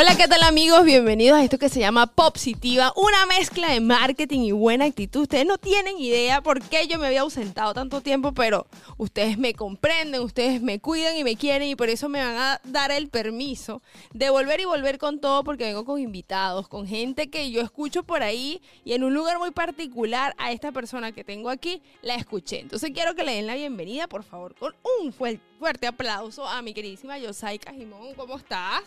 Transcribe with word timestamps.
Hola, 0.00 0.16
¿qué 0.16 0.28
tal 0.28 0.44
amigos? 0.44 0.84
Bienvenidos 0.84 1.36
a 1.36 1.42
esto 1.42 1.58
que 1.58 1.68
se 1.68 1.80
llama 1.80 2.06
Popsitiva, 2.06 2.92
una 2.94 3.26
mezcla 3.26 3.72
de 3.72 3.80
marketing 3.80 4.42
y 4.42 4.52
buena 4.52 4.84
actitud. 4.84 5.22
Ustedes 5.22 5.44
no 5.44 5.58
tienen 5.58 5.98
idea 5.98 6.40
por 6.40 6.62
qué 6.62 6.86
yo 6.86 7.00
me 7.00 7.08
había 7.08 7.22
ausentado 7.22 7.74
tanto 7.74 8.00
tiempo, 8.00 8.30
pero 8.30 8.68
ustedes 8.96 9.38
me 9.38 9.54
comprenden, 9.54 10.20
ustedes 10.20 10.62
me 10.62 10.78
cuidan 10.78 11.16
y 11.16 11.24
me 11.24 11.34
quieren 11.34 11.66
y 11.66 11.74
por 11.74 11.88
eso 11.88 12.08
me 12.08 12.24
van 12.24 12.36
a 12.36 12.60
dar 12.62 12.92
el 12.92 13.08
permiso 13.08 13.82
de 14.12 14.30
volver 14.30 14.60
y 14.60 14.66
volver 14.66 14.98
con 14.98 15.18
todo 15.18 15.42
porque 15.42 15.64
vengo 15.64 15.84
con 15.84 15.98
invitados, 15.98 16.68
con 16.68 16.86
gente 16.86 17.28
que 17.28 17.50
yo 17.50 17.60
escucho 17.60 18.04
por 18.04 18.22
ahí 18.22 18.62
y 18.84 18.92
en 18.92 19.02
un 19.02 19.14
lugar 19.14 19.40
muy 19.40 19.50
particular 19.50 20.32
a 20.38 20.52
esta 20.52 20.70
persona 20.70 21.10
que 21.10 21.24
tengo 21.24 21.50
aquí 21.50 21.82
la 22.02 22.14
escuché. 22.14 22.60
Entonces 22.60 22.92
quiero 22.94 23.16
que 23.16 23.24
le 23.24 23.34
den 23.34 23.48
la 23.48 23.56
bienvenida, 23.56 24.06
por 24.06 24.22
favor, 24.22 24.54
con 24.54 24.76
un 25.00 25.12
fuerte 25.12 25.88
aplauso 25.88 26.46
a 26.46 26.62
mi 26.62 26.72
queridísima 26.72 27.18
Yosaika 27.18 27.72
Jimón. 27.72 28.14
¿Cómo 28.14 28.36
estás? 28.36 28.84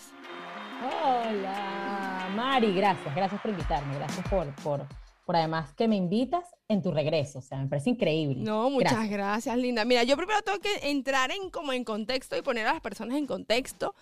Hola, 0.84 2.28
Mari, 2.36 2.74
gracias, 2.74 3.14
gracias 3.14 3.40
por 3.40 3.52
invitarme, 3.52 3.94
gracias 4.00 4.28
por, 4.28 4.48
por, 4.64 4.88
por 5.28 5.36
además 5.36 5.74
que 5.76 5.88
me 5.88 5.96
invitas 5.96 6.44
en 6.72 6.82
tu 6.82 6.92
regreso. 6.92 7.40
O 7.40 7.42
sea, 7.42 7.60
me 7.60 7.68
parece 7.68 7.92
increíble. 7.92 8.38
No, 8.38 8.70
muchas 8.70 9.10
gracias. 9.10 9.58
linda. 9.58 9.86
Mira, 9.86 10.04
yo 10.04 10.16
primero 10.18 10.42
tengo 10.42 10.60
que 10.60 10.90
entrar 10.90 11.32
en 11.32 11.50
como 11.50 11.74
en 11.74 11.84
contexto 11.84 12.38
y 12.38 12.42
poner 12.42 12.68
a 12.68 12.74
las 12.74 12.82
personas 12.82 13.18
en 13.18 13.28
contexto. 13.28 13.94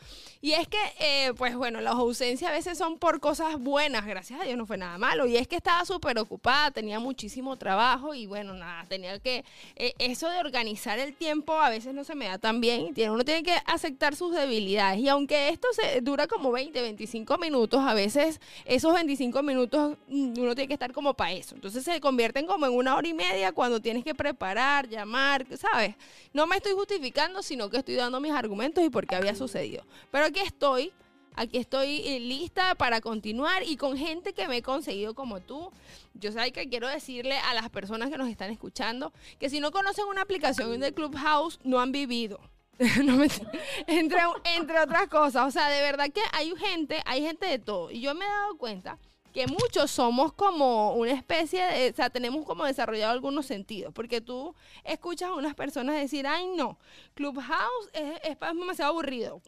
Y 0.42 0.52
es 0.54 0.68
que, 0.68 0.78
eh, 1.00 1.34
pues 1.38 1.56
bueno, 1.56 1.82
las 1.82 1.96
ausencias 1.96 2.52
a 2.52 2.54
veces 2.54 2.78
son 2.78 2.98
por 2.98 3.20
cosas 3.20 3.60
buenas. 3.60 4.06
Gracias 4.06 4.40
a 4.40 4.44
Dios 4.44 4.58
no 4.58 4.66
fue 4.66 4.78
nada 4.78 4.98
malo. 4.98 5.26
Y 5.26 5.38
es 5.38 5.48
que 5.48 5.56
estaba 5.56 5.84
súper 5.86 6.18
ocupada, 6.20 6.72
tenía 6.72 7.00
muchísimo 7.00 7.58
trabajo 7.58 8.14
y 8.14 8.26
bueno, 8.26 8.54
nada, 8.54 8.86
tenía 8.88 9.20
que... 9.20 9.44
Eh, 9.76 9.94
eso 10.00 10.30
de 10.30 10.40
organizar 10.40 11.00
el 11.00 11.14
tiempo 11.14 11.54
a 11.54 11.70
veces 11.70 11.94
no 11.94 12.04
se 12.04 12.16
me 12.16 12.28
da 12.28 12.38
tan 12.38 12.62
bien. 12.62 12.94
Uno 13.10 13.26
tiene 13.26 13.44
que 13.44 13.56
aceptar 13.66 14.16
sus 14.16 14.34
debilidades. 14.34 15.00
Y 15.00 15.10
aunque 15.10 15.50
esto 15.50 15.68
se 15.74 16.02
dura 16.02 16.28
como 16.28 16.52
20, 16.52 16.82
25 16.82 17.38
minutos, 17.38 17.82
a 17.82 17.94
veces 17.94 18.40
esos 18.66 18.94
25 18.94 19.44
minutos 19.44 19.98
mm, 20.08 20.34
uno 20.38 20.56
tiene 20.56 20.68
que 20.68 20.74
estar 20.74 20.94
como 20.94 21.14
para 21.14 21.34
eso. 21.34 21.56
Entonces 21.56 21.84
se 21.84 22.00
convierten 22.00 22.46
como 22.46 22.59
en 22.66 22.74
una 22.74 22.96
hora 22.96 23.08
y 23.08 23.14
media 23.14 23.52
cuando 23.52 23.80
tienes 23.80 24.04
que 24.04 24.16
preparar, 24.16 24.88
llamar, 24.88 25.46
¿sabes? 25.58 25.96
No 26.34 26.48
me 26.48 26.58
estoy 26.58 26.74
justificando, 26.74 27.42
sino 27.44 27.70
que 27.70 27.78
estoy 27.78 27.96
dando 27.96 28.20
mis 28.20 28.32
argumentos 28.32 28.84
y 28.84 28.90
por 28.90 29.06
qué 29.06 29.16
había 29.16 29.36
sucedido. 29.36 29.84
Pero 30.12 30.26
aquí 30.26 30.40
estoy, 30.40 30.92
aquí 31.36 31.58
estoy 31.58 32.02
eh, 32.06 32.20
lista 32.20 32.76
para 32.76 33.02
continuar 33.02 33.64
y 33.64 33.78
con 33.78 33.98
gente 33.98 34.34
que 34.34 34.48
me 34.48 34.58
he 34.58 34.62
conseguido 34.62 35.14
como 35.14 35.40
tú. 35.40 35.72
Yo 36.14 36.32
sé 36.32 36.52
que 36.52 36.70
quiero 36.70 36.88
decirle 36.88 37.38
a 37.38 37.54
las 37.54 37.70
personas 37.70 38.10
que 38.10 38.18
nos 38.18 38.30
están 38.30 38.52
escuchando 38.52 39.14
que 39.40 39.50
si 39.50 39.60
no 39.60 39.72
conocen 39.72 40.06
una 40.06 40.22
aplicación 40.22 40.80
de 40.80 40.94
Clubhouse, 40.94 41.60
no 41.64 41.80
han 41.80 41.92
vivido. 41.92 42.40
entre, 43.88 44.20
entre 44.56 44.80
otras 44.80 45.08
cosas. 45.10 45.48
O 45.48 45.52
sea, 45.52 45.70
de 45.70 45.82
verdad 45.82 46.10
que 46.14 46.22
hay 46.32 46.54
gente, 46.56 47.02
hay 47.06 47.22
gente 47.22 47.46
de 47.46 47.60
todo. 47.60 47.92
Y 47.92 48.00
yo 48.00 48.16
me 48.16 48.26
he 48.26 48.30
dado 48.30 48.58
cuenta 48.58 48.98
que 49.32 49.48
muchos 49.48 49.92
somos 49.92 50.34
como 50.34 50.94
una 50.96 51.12
especie 51.12 51.64
de, 51.64 51.90
o 51.90 51.96
sea, 51.96 52.10
tenemos 52.10 52.46
como 52.46 52.66
desarrollado 52.66 53.12
algunos 53.12 53.46
sentidos, 53.46 53.94
porque 53.94 54.22
tú 54.22 54.56
escuchas 54.84 55.30
a 55.30 55.36
unas 55.36 55.56
personas 55.56 55.96
decir, 55.96 56.28
ay 56.28 56.48
no, 56.56 56.78
Clubhouse 57.14 57.90
es, 57.94 58.20
es 58.24 58.40
demasiado 58.40 58.92
aburrido. 58.92 59.42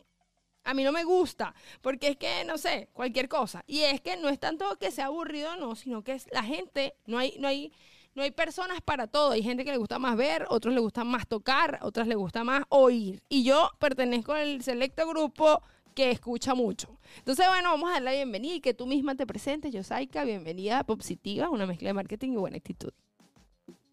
A 0.63 0.75
mí 0.75 0.83
no 0.83 0.91
me 0.91 1.03
gusta, 1.03 1.55
porque 1.81 2.09
es 2.09 2.17
que, 2.17 2.45
no 2.45 2.57
sé, 2.57 2.89
cualquier 2.93 3.27
cosa. 3.27 3.63
Y 3.65 3.79
es 3.79 3.99
que 3.99 4.15
no 4.17 4.29
es 4.29 4.39
tanto 4.39 4.77
que 4.77 4.91
sea 4.91 5.07
aburrido, 5.07 5.55
no, 5.55 5.75
sino 5.75 6.03
que 6.03 6.13
es 6.13 6.27
la 6.31 6.43
gente, 6.43 6.93
no 7.07 7.17
hay, 7.17 7.35
no 7.39 7.47
hay, 7.47 7.73
no 8.13 8.21
hay 8.21 8.29
personas 8.29 8.79
para 8.81 9.07
todo. 9.07 9.31
Hay 9.31 9.41
gente 9.41 9.65
que 9.65 9.71
le 9.71 9.77
gusta 9.77 9.97
más 9.97 10.15
ver, 10.15 10.45
otros 10.49 10.75
le 10.75 10.79
gusta 10.79 11.03
más 11.03 11.27
tocar, 11.27 11.79
otras 11.81 12.07
le 12.07 12.13
gusta 12.13 12.43
más 12.43 12.63
oír. 12.69 13.23
Y 13.27 13.43
yo 13.43 13.71
pertenezco 13.79 14.33
al 14.33 14.61
selecto 14.61 15.07
grupo 15.07 15.63
que 15.93 16.11
escucha 16.11 16.55
mucho. 16.55 16.97
Entonces, 17.17 17.45
bueno, 17.47 17.69
vamos 17.71 17.89
a 17.89 17.93
darle 17.93 18.11
la 18.11 18.15
bienvenida 18.15 18.55
y 18.55 18.61
que 18.61 18.73
tú 18.73 18.85
misma 18.85 19.15
te 19.15 19.25
presentes. 19.25 19.71
Yo, 19.71 19.83
Saika, 19.83 20.23
bienvenida 20.23 20.79
a 20.79 20.83
Popsitiva, 20.83 21.49
una 21.49 21.65
mezcla 21.65 21.89
de 21.89 21.93
marketing 21.93 22.33
y 22.33 22.37
buena 22.37 22.57
actitud. 22.57 22.91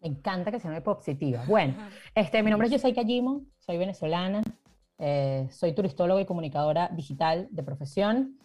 Me 0.01 0.07
encanta 0.07 0.51
que 0.51 0.59
se 0.59 0.67
llame 0.67 0.81
Popsitiva. 0.81 1.43
Bueno, 1.45 1.75
este, 2.15 2.41
mi 2.41 2.49
nombre 2.49 2.67
es 2.67 2.73
Yosaika 2.73 3.03
Jimo, 3.03 3.43
soy 3.57 3.77
venezolana, 3.77 4.41
eh, 4.97 5.47
soy 5.51 5.73
turistóloga 5.73 6.21
y 6.21 6.25
comunicadora 6.25 6.89
digital 6.89 7.47
de 7.51 7.63
profesión. 7.63 8.37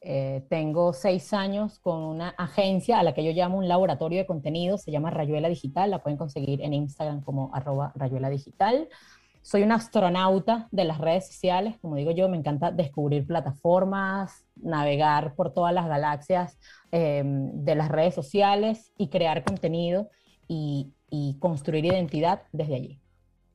Eh, 0.00 0.44
tengo 0.48 0.92
seis 0.92 1.32
años 1.32 1.78
con 1.80 2.02
una 2.02 2.30
agencia 2.30 2.98
a 2.98 3.02
la 3.02 3.14
que 3.14 3.24
yo 3.24 3.32
llamo 3.32 3.58
un 3.58 3.68
laboratorio 3.68 4.18
de 4.18 4.26
contenido, 4.26 4.78
se 4.78 4.90
llama 4.90 5.10
Rayuela 5.10 5.48
Digital, 5.48 5.90
la 5.90 6.02
pueden 6.02 6.16
conseguir 6.16 6.62
en 6.62 6.72
Instagram 6.72 7.22
como 7.22 7.50
arroba 7.54 7.92
Rayuela 7.94 8.30
Digital 8.30 8.88
soy 9.48 9.62
un 9.62 9.72
astronauta 9.72 10.68
de 10.72 10.84
las 10.84 10.98
redes 10.98 11.26
sociales, 11.26 11.78
como 11.80 11.96
digo 11.96 12.10
yo, 12.10 12.28
me 12.28 12.36
encanta 12.36 12.70
descubrir 12.70 13.26
plataformas, 13.26 14.44
navegar 14.56 15.34
por 15.36 15.54
todas 15.54 15.72
las 15.72 15.88
galaxias 15.88 16.58
em, 16.92 17.64
de 17.64 17.74
las 17.74 17.88
redes 17.88 18.14
sociales 18.14 18.92
y 18.98 19.08
crear 19.08 19.42
contenido 19.44 20.10
y, 20.48 20.92
construir 21.40 21.86
identidad 21.86 22.42
desde 22.52 22.74
allí. 22.74 23.00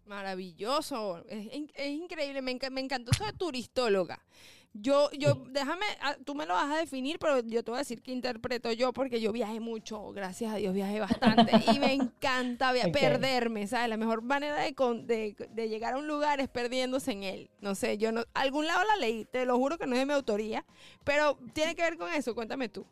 Maravilloso, 0.07 1.23
es, 1.27 1.53
increíble, 1.53 2.41
me, 2.41 2.57
me 2.71 2.81
encantó 2.81 3.11
de 3.23 3.31
turistóloga. 3.33 4.19
Yo, 4.75 5.11
yo, 5.11 5.35
déjame, 5.51 5.85
ah, 6.01 6.15
tú 6.25 6.33
me 6.33 6.47
lo 6.47 6.55
vas 6.55 6.71
a 6.71 6.77
definir, 6.77 7.19
pero 7.19 7.41
yo 7.41 7.63
te 7.63 7.69
voy 7.69 7.77
a 7.77 7.81
decir 7.81 8.01
que 8.01 8.11
interpreto 8.11 8.71
yo 8.71 8.91
porque 8.91 9.21
yo 9.21 9.31
viajé 9.31 9.59
mucho, 9.59 10.11
gracias 10.13 10.51
a 10.51 10.55
Dios 10.55 10.73
viajé 10.73 10.99
bastante 10.99 11.51
y 11.71 11.79
me 11.79 11.93
encanta 11.93 12.73
perderme, 12.91 13.67
¿sabes? 13.67 13.87
La 13.89 13.97
mejor 13.97 14.23
manera 14.23 14.55
de, 14.55 15.35
de, 15.51 15.69
llegar 15.69 15.93
a 15.93 15.97
un 15.97 16.07
lugar 16.07 16.39
es 16.39 16.49
perdiéndose 16.49 17.11
en 17.11 17.23
él. 17.23 17.51
No 17.61 17.75
sé, 17.75 17.99
yo 17.99 18.11
no, 18.11 18.23
algún 18.33 18.65
lado 18.65 18.81
la 18.83 18.95
leí, 18.95 19.25
te 19.25 19.45
lo 19.45 19.57
juro 19.57 19.77
que 19.77 19.85
no 19.85 19.93
es 19.93 19.99
de 19.99 20.05
mi 20.07 20.13
autoría, 20.13 20.65
pero 21.03 21.37
tiene 21.53 21.75
que 21.75 21.83
ver 21.83 21.97
con 21.97 22.11
eso, 22.11 22.33
cuéntame 22.33 22.67
tú. 22.67 22.83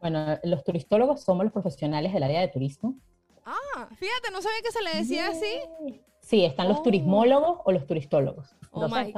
Bueno, 0.00 0.36
los 0.42 0.64
turistólogos 0.64 1.22
somos 1.22 1.44
los 1.44 1.52
profesionales 1.52 2.12
del 2.12 2.24
área 2.24 2.40
de 2.40 2.48
turismo. 2.48 2.96
Ah, 3.44 3.88
fíjate, 3.96 4.32
no 4.32 4.42
sabía 4.42 4.62
que 4.64 4.72
se 4.72 4.82
le 4.82 4.96
decía 4.96 5.28
así. 5.28 6.00
Sí, 6.22 6.44
están 6.44 6.68
los 6.68 6.78
oh. 6.78 6.82
turismólogos 6.82 7.58
o 7.64 7.72
los 7.72 7.86
turistólogos. 7.86 8.56
Oh 8.70 8.88
my 8.88 9.12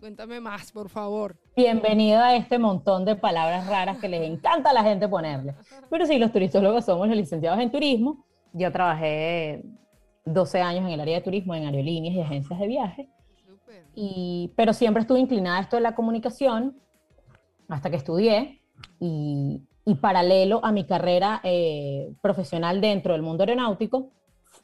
Cuéntame 0.00 0.40
más, 0.40 0.72
por 0.72 0.88
favor. 0.88 1.36
Bienvenido 1.56 2.20
a 2.20 2.36
este 2.36 2.58
montón 2.58 3.04
de 3.04 3.16
palabras 3.16 3.66
raras 3.66 3.98
que 3.98 4.08
les 4.08 4.22
encanta 4.22 4.70
a 4.70 4.72
la 4.72 4.82
gente 4.82 5.08
ponerle. 5.08 5.54
Pero 5.90 6.06
sí, 6.06 6.18
los 6.18 6.32
turistólogos 6.32 6.84
somos 6.84 7.08
los 7.08 7.16
licenciados 7.16 7.60
en 7.60 7.70
turismo. 7.70 8.24
Yo 8.52 8.70
trabajé 8.72 9.64
12 10.24 10.60
años 10.62 10.84
en 10.84 10.92
el 10.92 11.00
área 11.00 11.16
de 11.16 11.22
turismo, 11.22 11.54
en 11.54 11.66
aerolíneas 11.66 12.14
y 12.14 12.20
agencias 12.20 12.58
de 12.58 12.66
viaje. 12.66 13.08
Y, 13.94 14.52
pero 14.56 14.72
siempre 14.72 15.02
estuve 15.02 15.18
inclinada 15.18 15.58
a 15.58 15.62
esto 15.62 15.76
de 15.76 15.82
la 15.82 15.94
comunicación 15.94 16.80
hasta 17.68 17.90
que 17.90 17.96
estudié 17.96 18.62
y, 19.00 19.60
y 19.84 19.94
paralelo 19.96 20.64
a 20.64 20.72
mi 20.72 20.86
carrera 20.86 21.40
eh, 21.42 22.14
profesional 22.22 22.80
dentro 22.80 23.12
del 23.12 23.22
mundo 23.22 23.42
aeronáutico 23.42 24.12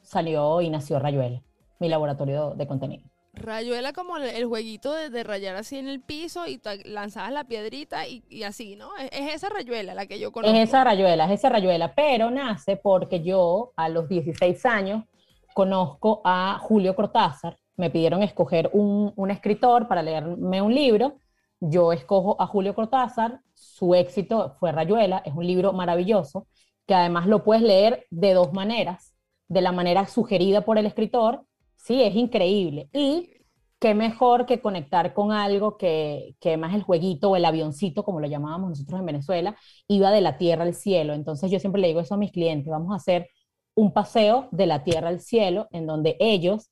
salió 0.01 0.61
y 0.61 0.69
nació 0.69 0.99
Rayuela, 0.99 1.43
mi 1.79 1.89
laboratorio 1.89 2.51
de 2.51 2.67
contenido. 2.67 3.03
Rayuela 3.33 3.93
como 3.93 4.17
el, 4.17 4.45
jueguito 4.45 4.91
de, 4.93 5.23
rayar 5.23 5.55
así 5.55 5.77
en 5.77 5.87
el 5.87 6.01
piso 6.01 6.47
y 6.47 6.59
lanzabas 6.85 7.31
la 7.31 7.45
piedrita 7.45 8.07
y, 8.07 8.43
así, 8.43 8.75
¿no? 8.75 8.89
Es, 8.97 9.33
esa 9.33 9.49
rayuela 9.49 9.93
la 9.93 10.07
que 10.07 10.19
yo 10.19 10.31
conozco. 10.31 10.55
Es 10.55 10.69
esa 10.69 10.83
rayuela, 10.83 11.25
es 11.25 11.31
esa 11.31 11.49
rayuela, 11.49 11.93
pero 11.95 12.31
nace 12.31 12.75
porque 12.75 13.21
yo 13.21 13.71
a 13.75 13.87
los 13.87 14.09
16 14.09 14.65
años 14.65 15.05
conozco 15.53 16.21
a 16.25 16.57
Julio 16.59 16.95
Cortázar, 16.95 17.57
me 17.77 17.89
pidieron 17.89 18.23
escoger 18.23 18.69
un, 18.73 19.13
un 19.15 19.31
escritor 19.31 19.87
para 19.87 20.01
leerme 20.01 20.61
un 20.61 20.73
libro, 20.73 21.19
yo 21.61 21.93
escojo 21.93 22.41
a 22.41 22.47
Julio 22.47 22.73
Cortázar, 22.73 23.41
su 23.53 23.93
éxito 23.93 24.55
fue 24.59 24.71
Rayuela, 24.71 25.21
es 25.25 25.33
un 25.33 25.45
libro 25.45 25.73
maravilloso, 25.73 26.47
que 26.85 26.95
además 26.95 27.27
lo 27.27 27.43
puedes 27.43 27.61
leer 27.61 28.05
de 28.09 28.33
dos 28.33 28.53
maneras, 28.53 29.13
de 29.47 29.61
la 29.61 29.71
manera 29.71 30.07
sugerida 30.07 30.61
por 30.61 30.77
el 30.77 30.85
escritor 30.85 31.43
Sí, 31.79 32.03
es 32.03 32.15
increíble. 32.15 32.89
Y 32.93 33.31
qué 33.79 33.95
mejor 33.95 34.45
que 34.45 34.59
conectar 34.61 35.13
con 35.13 35.31
algo 35.31 35.77
que, 35.77 36.35
que 36.41 36.57
más 36.57 36.75
el 36.75 36.83
jueguito 36.83 37.31
o 37.31 37.35
el 37.35 37.45
avioncito, 37.45 38.03
como 38.03 38.19
lo 38.19 38.27
llamábamos 38.27 38.69
nosotros 38.71 38.99
en 38.99 39.05
Venezuela, 39.05 39.55
iba 39.87 40.11
de 40.11 40.21
la 40.21 40.37
tierra 40.37 40.63
al 40.63 40.75
cielo. 40.75 41.13
Entonces 41.13 41.49
yo 41.49 41.59
siempre 41.59 41.81
le 41.81 41.87
digo 41.87 42.01
eso 42.01 42.15
a 42.15 42.17
mis 42.17 42.31
clientes, 42.31 42.69
vamos 42.69 42.91
a 42.91 42.97
hacer 42.97 43.29
un 43.75 43.93
paseo 43.93 44.49
de 44.51 44.65
la 44.67 44.83
tierra 44.83 45.07
al 45.07 45.21
cielo 45.21 45.67
en 45.71 45.87
donde 45.87 46.17
ellos, 46.19 46.69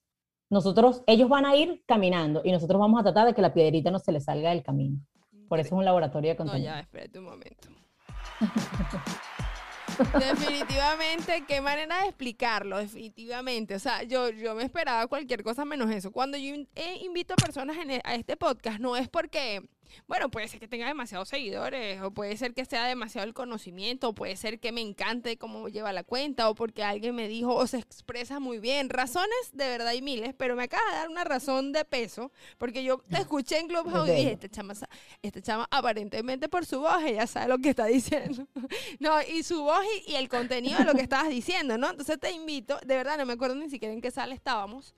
nosotros, 0.49 1.03
ellos 1.07 1.29
van 1.29 1.45
a 1.45 1.55
ir 1.55 1.83
caminando 1.87 2.41
y 2.43 2.51
nosotros 2.51 2.79
vamos 2.79 2.99
a 2.99 3.03
tratar 3.03 3.27
de 3.27 3.33
que 3.33 3.41
la 3.41 3.53
piedrita 3.53 3.91
no 3.91 3.99
se 3.99 4.11
les 4.11 4.25
salga 4.25 4.49
del 4.49 4.63
camino. 4.63 4.99
Por 5.47 5.59
eso 5.59 5.67
es 5.67 5.79
un 5.79 5.85
laboratorio 5.85 6.31
de 6.31 6.35
contenido. 6.35 6.69
No, 6.69 6.75
ya, 6.75 6.81
espérate 6.81 7.19
un 7.19 7.25
momento. 7.25 7.69
Definitivamente, 10.19 11.43
qué 11.47 11.61
manera 11.61 12.01
de 12.01 12.07
explicarlo, 12.07 12.77
definitivamente. 12.77 13.75
O 13.75 13.79
sea, 13.79 14.03
yo, 14.03 14.29
yo 14.29 14.55
me 14.55 14.63
esperaba 14.63 15.07
cualquier 15.07 15.43
cosa 15.43 15.65
menos 15.65 15.89
eso. 15.91 16.11
Cuando 16.11 16.37
yo 16.37 16.55
invito 17.01 17.33
a 17.33 17.37
personas 17.37 17.77
e, 17.77 18.01
a 18.03 18.15
este 18.15 18.37
podcast, 18.37 18.79
no 18.79 18.95
es 18.95 19.09
porque 19.09 19.63
Bueno, 20.07 20.29
puede 20.29 20.47
ser 20.47 20.59
que 20.59 20.67
tenga 20.67 20.87
demasiados 20.87 21.29
seguidores, 21.29 22.01
o 22.01 22.11
puede 22.11 22.37
ser 22.37 22.53
que 22.53 22.65
sea 22.65 22.85
demasiado 22.85 23.27
el 23.27 23.33
conocimiento, 23.33 24.09
o 24.09 24.13
puede 24.13 24.35
ser 24.35 24.59
que 24.59 24.71
me 24.71 24.81
encante 24.81 25.37
cómo 25.37 25.69
lleva 25.69 25.93
la 25.93 26.03
cuenta, 26.03 26.49
o 26.49 26.55
porque 26.55 26.83
alguien 26.83 27.15
me 27.15 27.27
dijo, 27.27 27.53
o 27.53 27.67
se 27.67 27.77
expresa 27.77 28.39
muy 28.39 28.59
bien. 28.59 28.89
Razones 28.89 29.51
de 29.53 29.67
verdad 29.67 29.87
hay 29.87 30.01
miles, 30.01 30.33
pero 30.37 30.55
me 30.55 30.63
acaba 30.63 30.83
de 30.91 30.97
dar 30.97 31.09
una 31.09 31.23
razón 31.23 31.71
de 31.71 31.85
peso, 31.85 32.31
porque 32.57 32.83
yo 32.83 32.99
te 33.09 33.17
escuché 33.17 33.59
en 33.59 33.67
Clubhouse 33.67 34.09
y 34.09 34.13
dije, 34.13 34.31
este 34.33 34.49
chama, 34.49 34.73
este 35.21 35.41
chama 35.41 35.67
aparentemente 35.71 36.49
por 36.49 36.65
su 36.65 36.79
voz, 36.79 37.03
ella 37.03 37.27
sabe 37.27 37.47
lo 37.47 37.57
que 37.59 37.69
está 37.69 37.85
diciendo. 37.85 38.47
no, 38.99 39.21
y 39.21 39.43
su 39.43 39.63
voz 39.63 39.83
y, 40.05 40.13
y 40.13 40.15
el 40.15 40.29
contenido 40.29 40.77
de 40.79 40.85
lo 40.85 40.93
que 40.93 41.01
estabas 41.07 41.29
diciendo, 41.29 41.77
¿no? 41.77 41.89
Entonces 41.89 42.19
te 42.19 42.31
invito, 42.31 42.79
de 42.85 42.95
verdad 42.95 43.17
no 43.17 43.25
me 43.25 43.33
acuerdo 43.33 43.55
ni 43.55 43.69
siquiera 43.69 43.93
en 43.93 44.01
qué 44.01 44.11
sala 44.11 44.33
estábamos. 44.33 44.95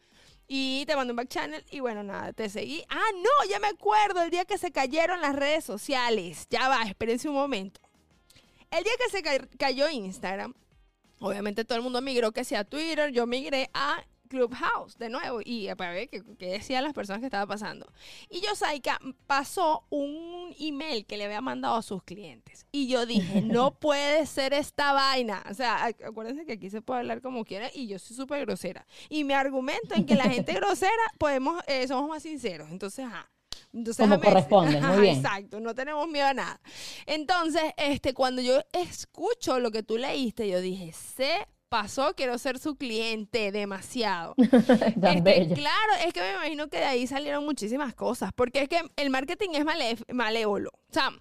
Y 0.52 0.84
te 0.88 0.96
mandé 0.96 1.12
un 1.12 1.18
back 1.18 1.30
channel 1.30 1.64
y 1.70 1.80
bueno, 1.80 2.02
nada, 2.02 2.34
te 2.34 2.50
seguí. 2.50 2.84
Ah, 2.90 3.12
no, 3.16 3.50
ya 3.50 3.60
me 3.60 3.68
acuerdo, 3.68 4.24
el 4.24 4.32
día 4.32 4.46
que 4.46 4.58
se 4.58 4.72
cayeron 4.72 5.22
las 5.22 5.36
redes 5.36 5.64
sociales. 5.64 6.48
Ya 6.50 6.68
va, 6.68 6.82
espérense 6.82 7.30
un 7.30 7.36
momento. 7.36 7.80
El 8.72 8.84
día 8.84 8.94
que 8.98 9.12
se 9.12 9.48
cayó 9.58 9.88
Instagram, 9.90 10.56
obviamente 11.20 11.66
todo 11.66 11.78
el 11.78 11.84
mundo 11.84 12.02
migró 12.02 12.32
que 12.32 12.44
sea 12.44 12.64
Twitter, 12.64 13.12
yo 13.12 13.28
migré 13.28 13.70
a 13.76 14.04
Clubhouse 14.30 14.98
de 14.98 15.10
nuevo 15.10 15.42
y 15.44 15.68
para 15.76 15.92
ver 15.92 16.08
qué, 16.08 16.22
decían 16.38 16.84
las 16.84 16.94
personas 16.94 17.20
que 17.20 17.26
estaba 17.26 17.48
pasando. 17.48 17.92
Y 18.30 18.40
yo, 18.42 18.56
Saika, 18.56 19.00
pasó 19.28 19.86
un 19.90 20.56
email 20.60 21.06
que 21.06 21.18
le 21.18 21.26
había 21.26 21.42
mandado 21.42 21.76
a 21.76 21.82
sus 21.82 22.04
clientes. 22.04 22.66
Y 22.72 22.88
yo 22.88 23.06
dije, 23.06 23.42
no 23.42 23.72
puede 23.72 24.26
ser 24.26 24.54
esta 24.54 24.94
vaina. 24.94 25.44
O 25.50 25.54
sea, 25.54 25.86
acuérdense 26.06 26.46
que 26.46 26.54
aquí 26.54 26.70
se 26.70 26.82
puede 26.82 27.02
hablar 27.02 27.22
como 27.22 27.44
quiera 27.44 27.70
y 27.74 27.88
yo 27.88 28.00
soy 28.00 28.16
súper 28.16 28.46
grosera. 28.46 28.86
Y 29.10 29.24
mi 29.24 29.34
argumento 29.34 29.96
en 29.96 30.06
que 30.06 30.16
la 30.16 30.30
gente 30.30 30.54
grosera 30.54 30.92
podemos, 31.18 31.62
eh, 31.68 31.88
somos 31.88 32.08
más 32.08 32.24
sinceros. 32.24 32.70
Entonces, 32.70 33.06
ajá. 33.06 33.30
Entonces, 33.74 34.08
como 34.08 34.22
corresponde, 34.22 34.80
muy 34.82 35.02
bien. 35.02 35.18
Exacto, 35.18 35.60
no 35.60 35.76
tenemos 35.76 36.08
miedo 36.08 36.28
a 36.28 36.34
nada. 36.34 36.62
Entonces, 37.06 37.64
este, 37.78 38.14
cuando 38.14 38.42
yo 38.42 38.62
escucho 38.74 39.60
lo 39.60 39.72
que 39.72 39.84
tú 39.84 39.98
leíste, 39.98 40.48
yo 40.48 40.62
dije, 40.62 40.94
sé 40.94 41.48
pasó, 41.70 42.14
quiero 42.16 42.38
ser 42.38 42.60
su 42.60 42.76
cliente 42.76 43.52
demasiado. 43.52 44.36
Este, 45.20 45.54
claro, 45.54 45.94
es 46.06 46.14
que 46.14 46.22
me 46.22 46.32
imagino 46.32 46.68
que 46.68 46.78
de 46.78 46.86
ahí 46.86 47.08
salieron 47.08 47.46
muchísimas 47.46 47.94
cosas, 47.94 48.32
porque 48.36 48.64
es 48.64 48.70
que 48.70 48.82
el 48.96 49.10
marketing 49.10 49.50
es 49.54 49.66
malévolo. 50.14 50.72
O 50.74 50.94
sea, 50.94 51.12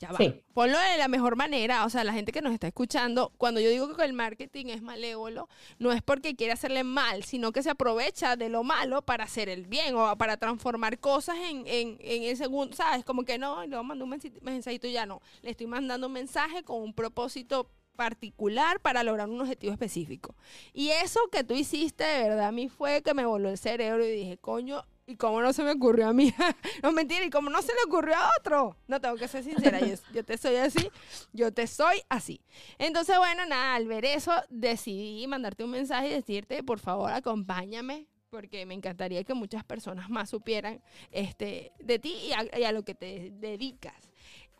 ya 0.00 0.12
va. 0.12 0.18
Ponlo 0.54 0.78
de 0.78 0.96
la 0.96 1.08
mejor 1.08 1.36
manera. 1.36 1.84
O 1.84 1.90
sea, 1.90 2.04
la 2.04 2.14
gente 2.14 2.32
que 2.32 2.40
nos 2.40 2.54
está 2.54 2.66
escuchando, 2.66 3.32
cuando 3.36 3.60
yo 3.60 3.68
digo 3.68 3.94
que 3.94 4.04
el 4.04 4.14
marketing 4.14 4.66
es 4.66 4.80
malévolo, 4.80 5.48
no 5.78 5.92
es 5.92 6.02
porque 6.02 6.34
quiere 6.34 6.54
hacerle 6.54 6.84
mal, 6.84 7.22
sino 7.22 7.52
que 7.52 7.62
se 7.62 7.70
aprovecha 7.70 8.36
de 8.36 8.48
lo 8.48 8.64
malo 8.64 9.02
para 9.02 9.24
hacer 9.24 9.50
el 9.50 9.66
bien 9.66 9.94
o 9.94 10.16
para 10.16 10.38
transformar 10.38 10.98
cosas 10.98 11.36
en, 11.36 11.66
en, 11.66 11.98
en 12.00 12.22
el 12.22 12.36
segundo. 12.36 12.74
¿Sabes? 12.74 13.04
Como 13.04 13.24
que 13.24 13.38
no, 13.38 13.66
le 13.66 13.82
mandar 13.82 14.08
un 14.08 14.18
mensajito 14.40 14.86
y 14.86 14.92
ya 14.92 15.04
no. 15.04 15.20
Le 15.42 15.50
estoy 15.50 15.66
mandando 15.66 16.06
un 16.06 16.14
mensaje 16.14 16.62
con 16.62 16.80
un 16.80 16.94
propósito 16.94 17.70
particular 18.00 18.80
para 18.80 19.02
lograr 19.02 19.28
un 19.28 19.42
objetivo 19.42 19.74
específico. 19.74 20.34
Y 20.72 20.88
eso 20.88 21.20
que 21.30 21.44
tú 21.44 21.52
hiciste, 21.52 22.02
de 22.02 22.22
verdad, 22.30 22.46
a 22.46 22.50
mí 22.50 22.70
fue 22.70 23.02
que 23.02 23.12
me 23.12 23.26
voló 23.26 23.50
el 23.50 23.58
cerebro 23.58 24.02
y 24.02 24.10
dije, 24.10 24.38
coño, 24.38 24.86
¿y 25.06 25.16
cómo 25.16 25.42
no 25.42 25.52
se 25.52 25.62
me 25.62 25.72
ocurrió 25.72 26.08
a 26.08 26.14
mí? 26.14 26.32
no, 26.82 26.92
mentira, 26.92 27.26
¿y 27.26 27.28
cómo 27.28 27.50
no 27.50 27.60
se 27.60 27.74
le 27.74 27.78
ocurrió 27.86 28.14
a 28.16 28.30
otro? 28.40 28.74
No, 28.88 29.02
tengo 29.02 29.16
que 29.16 29.28
ser 29.28 29.44
sincera, 29.44 29.80
yo, 30.14 30.24
te 30.24 30.38
soy 30.38 30.56
así, 30.56 30.90
yo 31.34 31.52
te 31.52 31.66
soy 31.66 32.00
así. 32.08 32.40
Entonces, 32.78 33.18
bueno, 33.18 33.44
nada, 33.44 33.74
al 33.74 33.86
ver 33.86 34.06
eso, 34.06 34.32
decidí 34.48 35.26
mandarte 35.26 35.62
un 35.62 35.72
mensaje 35.72 36.08
y 36.08 36.12
decirte, 36.12 36.62
por 36.62 36.78
favor, 36.78 37.12
acompáñame 37.12 38.06
porque 38.30 38.64
me 38.64 38.72
encantaría 38.72 39.24
que 39.24 39.34
muchas 39.34 39.62
personas 39.62 40.08
más 40.08 40.30
supieran 40.30 40.80
este, 41.10 41.72
de 41.80 41.98
ti 41.98 42.14
y 42.56 42.62
a 42.62 42.72
lo 42.72 42.82
que 42.82 42.94
te 42.94 43.30
dedicas. 43.30 44.09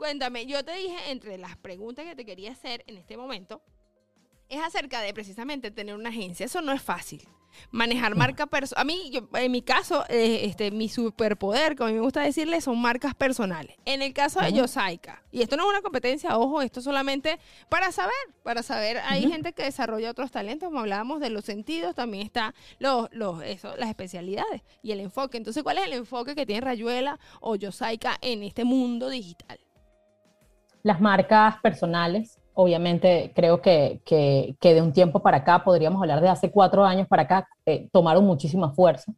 Cuéntame, 0.00 0.47
yo 0.47 0.64
te 0.64 0.75
dije 0.76 0.97
entre 1.11 1.37
las 1.37 1.58
preguntas 1.58 2.06
que 2.06 2.17
te 2.17 2.25
quería 2.25 2.52
hacer 2.52 2.82
en 2.87 2.97
este 2.97 3.19
momento, 3.19 3.61
es 4.49 4.58
acerca 4.62 5.02
de 5.02 5.12
precisamente 5.12 5.70
tener 5.70 5.94
una 5.94 6.08
agencia. 6.08 6.47
Eso 6.47 6.62
no 6.62 6.73
es 6.73 6.81
fácil. 6.81 7.23
Manejar 7.70 8.17
marca 8.17 8.47
personal. 8.47 8.81
A 8.81 8.85
mí, 8.87 9.11
yo, 9.11 9.29
en 9.35 9.52
mi 9.52 9.61
caso, 9.61 10.06
eh, 10.08 10.47
este, 10.47 10.70
mi 10.70 10.88
superpoder, 10.88 11.76
como 11.76 11.88
a 11.88 11.91
mí 11.91 11.99
me 11.99 12.00
gusta 12.00 12.23
decirle, 12.23 12.62
son 12.62 12.81
marcas 12.81 13.14
personales. 13.14 13.76
En 13.85 14.00
el 14.00 14.14
caso 14.14 14.41
de 14.41 14.55
Yosaika, 14.55 15.23
y 15.31 15.43
esto 15.43 15.58
no 15.58 15.64
es 15.64 15.69
una 15.69 15.82
competencia, 15.82 16.38
ojo, 16.38 16.62
esto 16.62 16.81
solamente 16.81 17.38
para 17.69 17.93
saber, 17.93 18.14
para 18.43 18.62
saber, 18.62 19.02
hay 19.05 19.31
gente 19.31 19.52
que 19.52 19.64
desarrolla 19.64 20.12
otros 20.12 20.31
talentos, 20.31 20.69
como 20.70 20.81
hablábamos 20.81 21.20
de 21.20 21.29
los 21.29 21.44
sentidos, 21.44 21.94
también 21.94 22.25
está 22.25 22.55
los, 22.79 23.11
los, 23.12 23.43
eso, 23.43 23.76
las 23.76 23.91
especialidades 23.91 24.62
y 24.82 24.93
el 24.93 25.00
enfoque. 25.00 25.37
Entonces, 25.37 25.62
¿cuál 25.62 25.76
es 25.76 25.85
el 25.85 25.93
enfoque 25.93 26.35
que 26.35 26.47
tiene 26.47 26.62
Rayuela 26.62 27.20
o 27.43 27.55
Yosaika 27.55 28.17
en 28.23 28.44
este 28.44 28.64
mundo 28.64 29.11
digital? 29.11 29.61
Las 30.82 31.00
marcas 31.00 31.56
personales, 31.62 32.38
obviamente 32.55 33.32
creo 33.35 33.61
que, 33.61 34.00
que, 34.05 34.56
de 34.61 34.82
un 34.82 34.93
tiempo 34.93 35.21
para 35.21 35.38
acá, 35.38 35.62
podríamos 35.65 36.00
hablar 36.00 36.21
de 36.21 36.29
hace 36.29 36.50
cuatro 36.50 36.85
años 36.85 37.06
para 37.09 37.23
acá, 37.23 37.49
eh, 37.67 37.88
tomaron 37.93 38.25
muchísima 38.25 38.73
fuerza. 38.73 39.12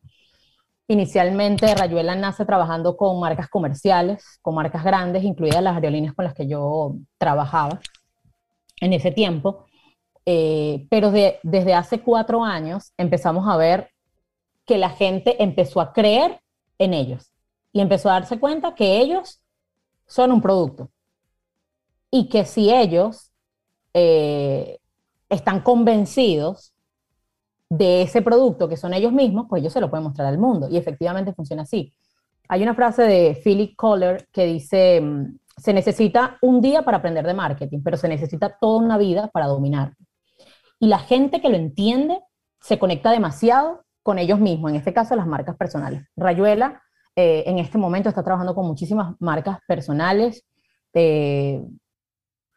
Inicialmente 0.89 1.75
Rayuela 1.75 2.15
nace 2.15 2.45
trabajando 2.45 2.97
con 2.97 3.19
marcas 3.21 3.49
comerciales, 3.49 4.39
con 4.43 4.55
marcas 4.55 4.85
grandes, 4.85 5.25
incluidas 5.25 5.63
las 5.63 5.75
aerolíneas 5.75 6.15
con 6.15 6.25
las 6.25 6.35
que 6.35 6.47
yo 6.47 6.97
trabajaba 7.19 7.81
en 8.81 8.93
ese 8.93 9.11
tiempo. 9.11 9.67
Eh, 10.27 10.87
pero 10.91 11.11
desde 11.11 11.75
hace 11.75 12.01
cuatro 12.01 12.45
años 12.45 12.93
empezamos 12.97 13.49
a 13.49 13.57
ver 13.57 13.91
que 14.65 14.79
la 14.79 14.91
gente 14.91 15.43
empezó 15.43 15.81
a 15.81 15.93
creer 15.93 16.41
en 16.79 16.95
ellos 16.95 17.33
y 17.73 17.81
empezó 17.81 18.11
a 18.11 18.15
darse 18.15 18.39
cuenta 18.39 18.75
que 18.75 18.99
ellos 18.99 19.41
son 20.07 20.31
un 20.31 20.41
producto, 20.41 20.91
y 22.15 22.29
que 22.29 22.45
si 22.45 22.71
ellos 22.71 23.33
eh, 23.95 24.79
están 25.31 25.63
convencidos 25.63 26.75
de 27.71 28.03
ese 28.03 28.21
producto 28.21 28.69
que 28.69 28.77
son 28.77 28.93
ellos 28.93 29.13
mismos, 29.13 29.47
pues 29.49 29.63
ellos 29.63 29.73
se 29.73 29.81
lo 29.81 29.89
pueden 29.89 30.05
mostrar 30.05 30.29
al 30.29 30.39
mundo. 30.39 30.69
Y 30.71 30.77
efectivamente 30.77 31.33
funciona 31.33 31.63
así. 31.63 31.95
Hay 32.49 32.63
una 32.63 32.75
frase 32.75 33.05
de 33.05 33.41
Philip 33.43 33.75
Kohler 33.77 34.29
que 34.31 34.45
dice, 34.45 35.01
mm, 35.01 35.39
se 35.57 35.73
necesita 35.73 36.37
un 36.43 36.61
día 36.61 36.83
para 36.83 36.99
aprender 36.99 37.27
de 37.27 37.33
marketing, 37.33 37.81
pero 37.83 37.97
se 37.97 38.09
necesita 38.09 38.59
toda 38.61 38.85
una 38.85 38.99
vida 38.99 39.29
para 39.29 39.47
dominar. 39.47 39.95
Y 40.79 40.89
la 40.89 40.99
gente 40.99 41.41
que 41.41 41.49
lo 41.49 41.57
entiende 41.57 42.21
se 42.61 42.79
conecta 42.79 43.11
demasiado 43.11 43.85
con 44.03 44.19
ellos 44.19 44.39
mismos, 44.39 44.71
en 44.71 44.77
este 44.77 44.93
caso 44.93 45.17
las 45.17 45.27
marcas 45.27 45.57
personales. 45.57 46.05
Rayuela 46.15 46.83
eh, 47.17 47.45
en 47.47 47.59
este 47.59 47.79
momento 47.79 48.11
está 48.11 48.23
trabajando 48.23 48.55
con 48.55 48.67
muchísimas 48.67 49.15
marcas 49.19 49.61
personales, 49.67 50.45
eh, 50.93 51.63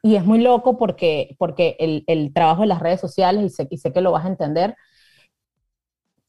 y 0.05 0.15
es 0.17 0.23
muy 0.23 0.39
loco 0.39 0.77
porque, 0.77 1.35
porque 1.39 1.75
el, 1.79 2.03
el 2.05 2.31
trabajo 2.31 2.61
de 2.61 2.67
las 2.67 2.79
redes 2.79 3.01
sociales, 3.01 3.43
y 3.43 3.49
sé, 3.49 3.67
y 3.71 3.77
sé 3.79 3.91
que 3.91 4.01
lo 4.01 4.11
vas 4.11 4.23
a 4.23 4.27
entender, 4.27 4.75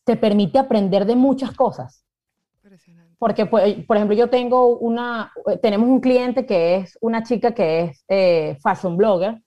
te 0.04 0.16
permite 0.16 0.58
aprender 0.58 1.04
de 1.04 1.14
muchas 1.14 1.52
cosas. 1.52 2.02
Porque, 3.18 3.44
pues, 3.44 3.84
por 3.84 3.98
ejemplo, 3.98 4.16
yo 4.16 4.30
tengo 4.30 4.78
una, 4.78 5.30
tenemos 5.60 5.90
un 5.90 6.00
cliente 6.00 6.46
que 6.46 6.76
es 6.76 6.96
una 7.02 7.22
chica 7.22 7.52
que 7.52 7.80
es 7.80 8.04
eh, 8.08 8.56
fashion 8.62 8.96
blogger, 8.96 9.42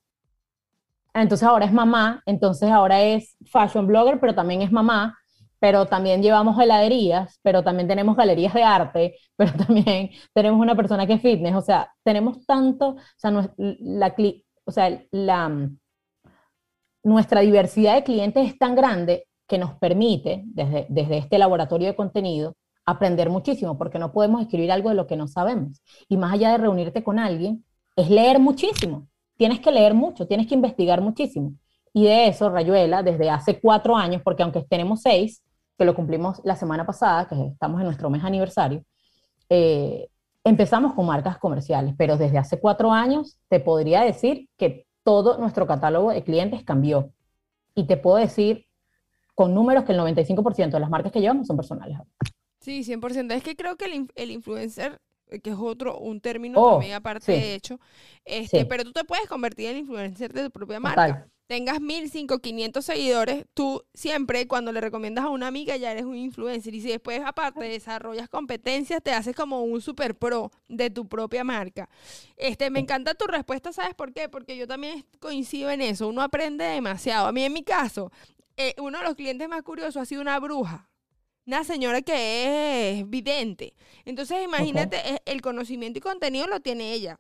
entonces 1.16 1.48
ahora 1.48 1.66
es 1.66 1.74
mamá, 1.74 2.22
entonces 2.28 2.70
ahora 2.70 3.02
es 3.02 3.36
fashion 3.52 3.88
blogger, 3.88 4.20
pero 4.20 4.36
también 4.36 4.62
es 4.62 4.72
mamá, 4.72 5.18
pero 5.60 5.86
también 5.86 6.22
llevamos 6.22 6.60
heladerías, 6.60 7.40
pero 7.44 7.64
también 7.64 7.88
tenemos 7.88 8.16
galerías 8.16 8.54
de 8.54 8.64
arte, 8.64 9.16
pero 9.36 9.52
también 9.54 10.10
tenemos 10.34 10.60
una 10.60 10.76
persona 10.76 11.06
que 11.06 11.14
es 11.14 11.22
fitness, 11.22 11.56
o 11.56 11.62
sea, 11.62 11.92
tenemos 12.04 12.46
tanto, 12.46 12.96
o 12.96 12.98
sea, 13.18 13.32
la, 13.58 14.16
o 14.66 14.72
sea, 14.72 15.02
la, 15.12 15.70
nuestra 17.04 17.42
diversidad 17.42 17.96
de 17.96 18.04
clientes 18.04 18.48
es 18.48 18.58
tan 18.58 18.76
grande 18.76 19.26
que 19.48 19.58
nos 19.58 19.74
permite, 19.76 20.44
desde, 20.46 20.86
desde 20.90 21.18
este 21.18 21.38
laboratorio 21.38 21.88
de 21.88 21.96
contenido, 21.96 22.56
aprender 22.86 23.30
muchísimo, 23.30 23.78
porque 23.78 24.00
no 24.00 24.12
podemos 24.12 24.42
escribir 24.42 24.72
algo 24.72 24.90
de 24.90 24.96
lo 24.96 25.08
que 25.08 25.16
no 25.16 25.28
sabemos. 25.28 25.82
Y 26.08 26.18
más 26.18 26.34
allá 26.34 26.52
de 26.52 26.58
reunirte 26.58 27.04
con 27.04 27.20
alguien, 27.20 27.66
es 27.96 28.10
leer 28.10 28.40
muchísimo. 28.40 29.08
Tienes 29.38 29.60
que 29.60 29.72
leer 29.72 29.94
mucho, 29.94 30.28
tienes 30.28 30.48
que 30.48 30.56
investigar 30.56 31.02
muchísimo. 31.02 31.54
Y 31.94 32.04
de 32.06 32.28
eso, 32.28 32.50
Rayuela, 32.50 33.04
desde 33.04 33.30
hace 33.30 33.60
cuatro 33.60 33.96
años, 33.96 34.22
porque 34.24 34.44
aunque 34.44 34.64
tenemos 34.64 35.02
seis, 35.02 35.44
que 35.80 35.86
lo 35.86 35.96
cumplimos 35.96 36.42
la 36.44 36.58
semana 36.58 36.86
pasada, 36.86 37.26
que 37.26 37.42
estamos 37.54 37.80
en 37.80 37.86
nuestro 37.86 38.10
mes 38.10 38.22
aniversario, 38.26 38.84
eh, 39.48 40.10
empezamos 40.44 40.94
con 40.94 41.06
marcas 41.06 41.38
comerciales, 41.38 41.96
pero 41.98 42.18
desde 42.18 42.38
hace 42.38 42.60
cuatro 42.60 42.92
años 42.92 43.40
te 43.48 43.62
podría 43.62 44.02
decir 44.02 44.50
que 44.58 44.86
todo 45.04 45.38
nuestro 45.38 45.66
catálogo 45.66 46.12
de 46.12 46.22
clientes 46.22 46.66
cambió. 46.66 47.14
Y 47.76 47.88
te 47.88 47.96
puedo 47.96 48.18
decir 48.18 48.66
con 49.34 49.54
números 49.54 49.86
que 49.86 49.94
el 49.94 50.00
95% 50.00 50.70
de 50.70 50.80
las 50.82 50.90
marcas 50.90 51.14
que 51.14 51.22
llevamos 51.22 51.48
son 51.48 51.56
personales. 51.56 51.98
Sí, 52.60 52.84
100%. 52.84 53.32
Es 53.32 53.42
que 53.42 53.56
creo 53.56 53.78
que 53.78 53.86
el, 54.16 54.32
influencer 54.32 55.00
que 55.42 55.52
es 55.52 55.58
otro, 55.58 55.98
un 55.98 56.20
término 56.20 56.60
oh, 56.60 56.72
también 56.72 56.96
aparte 56.96 57.32
de 57.32 57.54
hecho, 57.54 57.80
este, 58.26 58.66
pero 58.66 58.84
tú 58.84 58.92
te 58.92 59.06
puedes 59.06 59.30
convertir 59.30 59.70
en 59.70 59.78
influencer 59.78 60.34
de 60.34 60.44
tu 60.44 60.52
propia 60.52 60.82
marca. 60.82 61.30
Tengas 61.50 61.82
mil, 61.82 62.12
cinco, 62.12 62.38
quinientos 62.38 62.86
seguidores, 62.86 63.44
tú 63.56 63.84
siempre 63.96 64.48
cuando 64.48 64.72
le 64.72 64.82
recomiendas 64.82 65.26
a 65.26 65.30
una 65.30 65.48
amiga 65.48 65.76
ya 65.78 65.92
eres 65.92 66.04
un 66.04 66.16
influencer. 66.16 66.76
Y 66.76 66.82
si 66.82 66.90
después 66.90 67.22
aparte 67.26 67.62
desarrollas 67.62 68.30
competencias, 68.30 69.02
te 69.02 69.12
haces 69.12 69.36
como 69.36 69.64
un 69.64 69.82
super 69.82 70.16
pro 70.16 70.52
de 70.68 70.92
tu 70.92 71.10
propia 71.10 71.44
marca. 71.44 71.90
Este, 72.38 72.70
me 72.70 72.80
encanta 72.80 73.16
tu 73.16 73.26
respuesta, 73.26 73.74
¿sabes 73.74 73.96
por 73.96 74.14
qué? 74.14 74.30
Porque 74.30 74.56
yo 74.58 74.68
también 74.68 75.04
coincido 75.20 75.72
en 75.72 75.82
eso. 75.82 76.08
Uno 76.08 76.22
aprende 76.22 76.66
demasiado. 76.66 77.26
A 77.26 77.32
mí 77.32 77.44
en 77.44 77.54
mi 77.54 77.64
caso, 77.64 78.12
eh, 78.56 78.76
uno 78.78 79.00
de 79.00 79.06
los 79.06 79.16
clientes 79.16 79.50
más 79.50 79.64
curiosos 79.64 79.98
ha 79.98 80.06
sido 80.06 80.22
una 80.22 80.40
bruja 80.40 80.88
una 81.48 81.64
señora 81.64 82.04
que 82.04 83.00
es 83.00 83.10
vidente. 83.10 83.74
Entonces, 84.06 84.44
imagínate, 84.44 84.98
e, 84.98 85.22
el 85.26 85.42
conocimiento 85.42 85.98
y 85.98 86.02
contenido 86.02 86.46
lo 86.46 86.60
tiene 86.60 86.94
ella. 86.94 87.20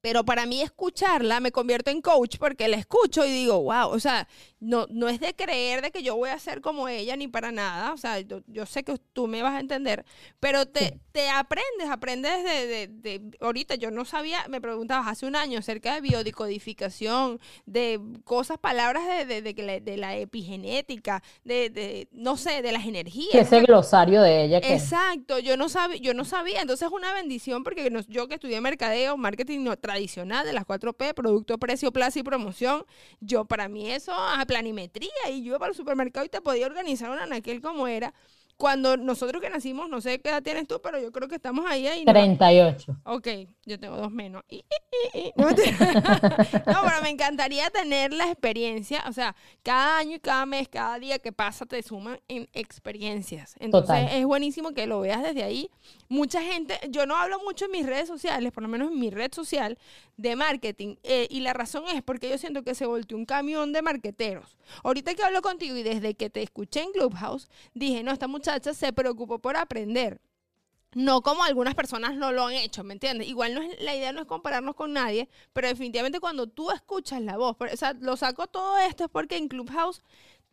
Pero 0.00 0.24
para 0.24 0.46
mí 0.46 0.62
escucharla 0.62 1.40
me 1.40 1.52
convierto 1.52 1.90
en 1.90 2.00
coach 2.00 2.36
porque 2.38 2.68
la 2.68 2.76
escucho 2.76 3.26
y 3.26 3.30
digo, 3.30 3.60
wow, 3.62 3.88
o 3.90 4.00
sea, 4.00 4.26
no, 4.60 4.86
no 4.90 5.08
es 5.08 5.20
de 5.20 5.34
creer 5.34 5.82
de 5.82 5.90
que 5.90 6.02
yo 6.02 6.16
voy 6.16 6.30
a 6.30 6.38
ser 6.38 6.60
como 6.60 6.88
ella 6.88 7.16
ni 7.16 7.28
para 7.28 7.50
nada, 7.52 7.92
o 7.92 7.96
sea, 7.96 8.20
yo, 8.20 8.66
sé 8.66 8.82
que 8.82 8.96
tú 9.12 9.26
me 9.26 9.42
vas 9.42 9.54
a 9.54 9.60
entender, 9.60 10.04
pero 10.38 10.66
te, 10.66 11.00
te 11.12 11.28
aprendes, 11.30 11.88
aprendes 11.90 12.44
de, 12.44 12.88
de, 12.88 13.20
ahorita 13.40 13.74
yo 13.74 13.90
no 13.90 14.04
sabía, 14.04 14.46
me 14.48 14.60
preguntabas 14.60 15.08
hace 15.08 15.26
un 15.26 15.34
año 15.34 15.58
acerca 15.58 15.94
de 15.94 16.02
biodicodificación, 16.02 17.40
de 17.66 18.00
cosas, 18.24 18.58
palabras 18.58 19.26
de, 19.26 19.42
de, 19.42 19.96
la 19.96 20.16
epigenética, 20.16 21.22
de, 21.44 22.08
no 22.12 22.36
sé, 22.36 22.62
de 22.62 22.72
las 22.72 22.86
energías. 22.86 23.34
ese 23.34 23.60
glosario 23.62 24.22
de 24.22 24.44
ella. 24.44 24.58
Exacto, 24.58 25.38
yo 25.38 25.56
no, 25.56 25.68
sabía, 25.68 25.98
yo 25.98 26.14
no 26.14 26.24
sabía, 26.24 26.60
entonces 26.60 26.86
es 26.86 26.92
una 26.92 27.14
bendición 27.14 27.64
porque 27.64 27.90
yo 28.08 28.28
que 28.28 28.34
estudié 28.34 28.60
mercadeo, 28.60 29.16
marketing 29.16 29.64
no, 29.64 29.72
tradicional 29.90 30.46
de 30.46 30.52
las 30.52 30.64
4P, 30.64 31.14
producto, 31.14 31.58
precio, 31.58 31.92
plaza 31.92 32.20
y 32.20 32.22
promoción, 32.22 32.84
yo 33.20 33.44
para 33.44 33.68
mí 33.68 33.90
eso 33.90 34.12
a 34.12 34.44
planimetría 34.46 35.10
y 35.30 35.42
yo 35.42 35.48
iba 35.48 35.58
para 35.58 35.70
el 35.70 35.76
supermercado 35.76 36.24
y 36.24 36.28
te 36.28 36.40
podía 36.40 36.66
organizar 36.66 37.10
una 37.10 37.26
naquel 37.26 37.60
como 37.60 37.88
era 37.88 38.14
cuando 38.56 38.98
nosotros 38.98 39.40
que 39.40 39.48
nacimos, 39.48 39.88
no 39.88 40.02
sé 40.02 40.20
qué 40.20 40.28
edad 40.28 40.42
tienes 40.42 40.68
tú, 40.68 40.80
pero 40.82 41.00
yo 41.00 41.10
creo 41.12 41.28
que 41.28 41.36
estamos 41.36 41.64
ahí. 41.66 41.86
ahí 41.86 42.04
38. 42.04 42.94
Ok, 43.04 43.26
yo 43.70 43.78
tengo 43.78 43.96
dos 43.96 44.10
menos. 44.10 44.44
No, 46.66 46.82
pero 46.84 47.02
me 47.02 47.08
encantaría 47.08 47.70
tener 47.70 48.12
la 48.12 48.26
experiencia, 48.30 49.02
o 49.08 49.12
sea, 49.12 49.34
cada 49.62 49.98
año 49.98 50.16
y 50.16 50.20
cada 50.20 50.44
mes, 50.46 50.68
cada 50.68 50.98
día 50.98 51.18
que 51.18 51.32
pasa 51.32 51.64
te 51.64 51.82
suman 51.82 52.20
en 52.28 52.48
experiencias. 52.52 53.54
Entonces 53.58 54.08
es 54.12 54.26
buenísimo 54.26 54.72
que 54.72 54.86
lo 54.86 55.00
veas 55.00 55.22
desde 55.22 55.42
ahí. 55.42 55.70
Mucha 56.08 56.42
gente, 56.42 56.78
yo 56.90 57.06
no 57.06 57.16
hablo 57.16 57.40
mucho 57.40 57.64
en 57.64 57.70
mis 57.70 57.86
redes 57.86 58.08
sociales, 58.08 58.52
por 58.52 58.62
lo 58.62 58.68
menos 58.68 58.90
en 58.92 58.98
mi 58.98 59.10
red 59.10 59.32
social 59.32 59.78
de 60.16 60.36
marketing, 60.36 60.96
eh, 61.02 61.26
y 61.30 61.40
la 61.40 61.52
razón 61.52 61.84
es 61.94 62.02
porque 62.02 62.28
yo 62.28 62.36
siento 62.36 62.62
que 62.62 62.74
se 62.74 62.84
volteó 62.86 63.16
un 63.16 63.24
camión 63.24 63.72
de 63.72 63.82
marqueteros. 63.82 64.56
Ahorita 64.84 65.14
que 65.14 65.22
hablo 65.22 65.40
contigo 65.40 65.76
y 65.76 65.82
desde 65.82 66.14
que 66.14 66.30
te 66.30 66.42
escuché 66.42 66.82
en 66.82 66.92
Clubhouse, 66.92 67.48
dije, 67.74 68.02
no, 68.02 68.12
esta 68.12 68.28
muchacha 68.28 68.74
se 68.74 68.92
preocupó 68.92 69.38
por 69.38 69.56
aprender. 69.56 70.20
No 70.92 71.22
como 71.22 71.44
algunas 71.44 71.74
personas 71.74 72.16
no 72.16 72.32
lo 72.32 72.46
han 72.46 72.54
hecho, 72.54 72.82
¿me 72.82 72.94
entiendes? 72.94 73.28
Igual 73.28 73.54
no 73.54 73.62
es, 73.62 73.80
la 73.80 73.94
idea 73.94 74.12
no 74.12 74.22
es 74.22 74.26
compararnos 74.26 74.74
con 74.74 74.92
nadie, 74.92 75.28
pero 75.52 75.68
definitivamente 75.68 76.18
cuando 76.18 76.48
tú 76.48 76.70
escuchas 76.72 77.22
la 77.22 77.36
voz, 77.36 77.56
o 77.60 77.76
sea, 77.76 77.92
lo 78.00 78.16
saco 78.16 78.48
todo 78.48 78.78
esto 78.78 79.04
es 79.04 79.10
porque 79.10 79.36
en 79.36 79.48
Clubhouse 79.48 80.02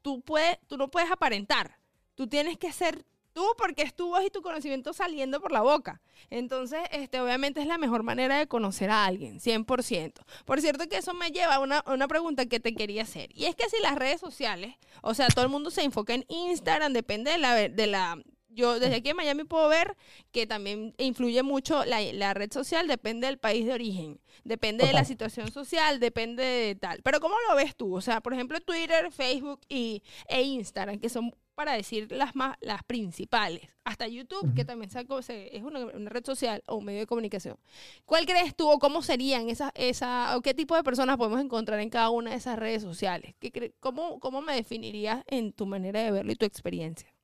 tú, 0.01 0.22
puedes, 0.22 0.60
tú 0.67 0.77
no 0.77 0.89
puedes 0.89 1.12
aparentar. 1.12 1.79
Tú 2.15 2.27
tienes 2.27 2.58
que 2.58 2.72
ser 2.72 3.06
tú 3.34 3.46
porque 3.56 3.84
es 3.84 3.94
tu 3.94 4.08
voz 4.08 4.24
y 4.25 4.32
tu 4.32 4.41
conocimiento 4.41 4.94
saliendo 4.94 5.39
por 5.39 5.51
la 5.51 5.62
boca. 5.62 6.01
Entonces, 6.32 6.79
este, 6.91 7.22
obviamente 7.22 7.62
es 7.62 7.67
la 7.67 7.77
mejor 7.77 8.01
manera 8.01 8.38
de 8.39 8.48
conocer 8.48 8.89
a 8.89 9.06
alguien, 9.06 9.39
100%. 9.39 10.13
Por 10.44 10.60
cierto 10.60 10.88
que 10.88 10.98
eso 10.98 11.13
me 11.13 11.29
lleva 11.29 11.56
a 11.56 11.60
una, 11.60 11.84
una, 11.86 12.08
pregunta 12.08 12.48
que 12.48 12.60
te 12.60 12.74
quería 12.74 13.03
hacer. 13.03 13.29
Y 13.36 13.46
es 13.46 13.56
que 13.56 13.70
si 13.70 13.79
las 13.82 13.96
redes 13.96 14.20
sociales, 14.20 14.75
o 15.03 15.13
sea, 15.13 15.27
todo 15.27 15.46
el 15.46 15.51
mundo 15.51 15.70
se 15.70 15.84
enfoca 15.84 16.15
en 16.15 16.25
Instagram, 16.29 16.94
depende 16.94 17.29
de 17.29 17.38
la, 17.38 17.53
de 17.53 17.88
la 17.88 18.20
yo 18.50 18.80
desde 18.80 18.96
aquí 18.96 19.10
en 19.10 19.18
Miami 19.18 19.44
puedo 19.44 19.68
ver 19.70 19.96
que 20.32 20.48
también 20.48 20.94
influye 20.98 21.44
mucho 21.44 21.84
la, 21.86 22.34
red 22.34 22.51
social, 22.51 22.88
depende 22.88 23.27
del 23.27 23.38
país 23.38 23.66
de 23.66 23.74
origen, 23.74 24.20
depende 24.44 24.86
de 24.86 24.94
la 24.94 25.06
situación 25.06 25.51
social, 25.51 26.00
depende 26.00 26.44
de 26.44 26.75
tal. 26.75 27.01
Pero 27.04 27.20
¿cómo 27.20 27.36
lo 27.50 27.56
ves 27.56 27.75
tú? 27.75 27.96
O 27.96 28.01
sea, 28.01 28.22
por 28.22 28.34
ejemplo, 28.34 28.60
Twitter, 28.62 29.12
Facebook 29.12 29.62
y, 29.70 30.04
e 30.27 30.42
Instagram, 30.42 31.00
que 31.00 31.10
son 31.10 31.34
para 31.58 31.74
decir 31.74 32.12
las 32.12 32.36
más 32.36 32.56
las 32.62 32.84
principales. 32.84 33.68
Hasta 33.84 34.08
YouTube, 34.08 34.54
que 34.54 34.63
también 34.63 34.92
saco, 34.92 35.18
es 35.20 35.63
una, 35.63 36.10
red 36.10 36.24
social 36.24 36.62
o 36.68 36.75
un 36.75 36.86
medio 36.86 37.00
de 37.00 37.08
comunicación. 37.08 37.58
¿Cuál 38.06 38.27
crees 38.27 38.56
tú 38.56 38.70
o 38.70 38.77
cómo 38.77 39.01
serían 39.01 39.50
esas, 39.50 39.72
esa, 39.74 40.38
o 40.38 40.42
qué 40.42 40.54
tipo 40.54 40.75
de 40.75 40.84
personas 40.84 41.18
podemos 41.18 41.42
encontrar 41.42 41.80
en 41.80 41.89
cada 41.89 42.12
una 42.12 42.30
de 42.32 42.38
esas 42.38 42.60
redes 42.60 42.84
sociales? 42.84 43.34
¿Qué, 43.39 43.74
cómo, 43.80 44.20
¿Cómo 44.20 44.44
me 44.44 44.54
definirías 44.54 45.24
en 45.25 45.51
tu 45.51 45.66
manera 45.66 46.04
de 46.04 46.12
verlo 46.12 46.32
y 46.32 46.36
tu 46.36 46.46
experiencia? 46.46 47.17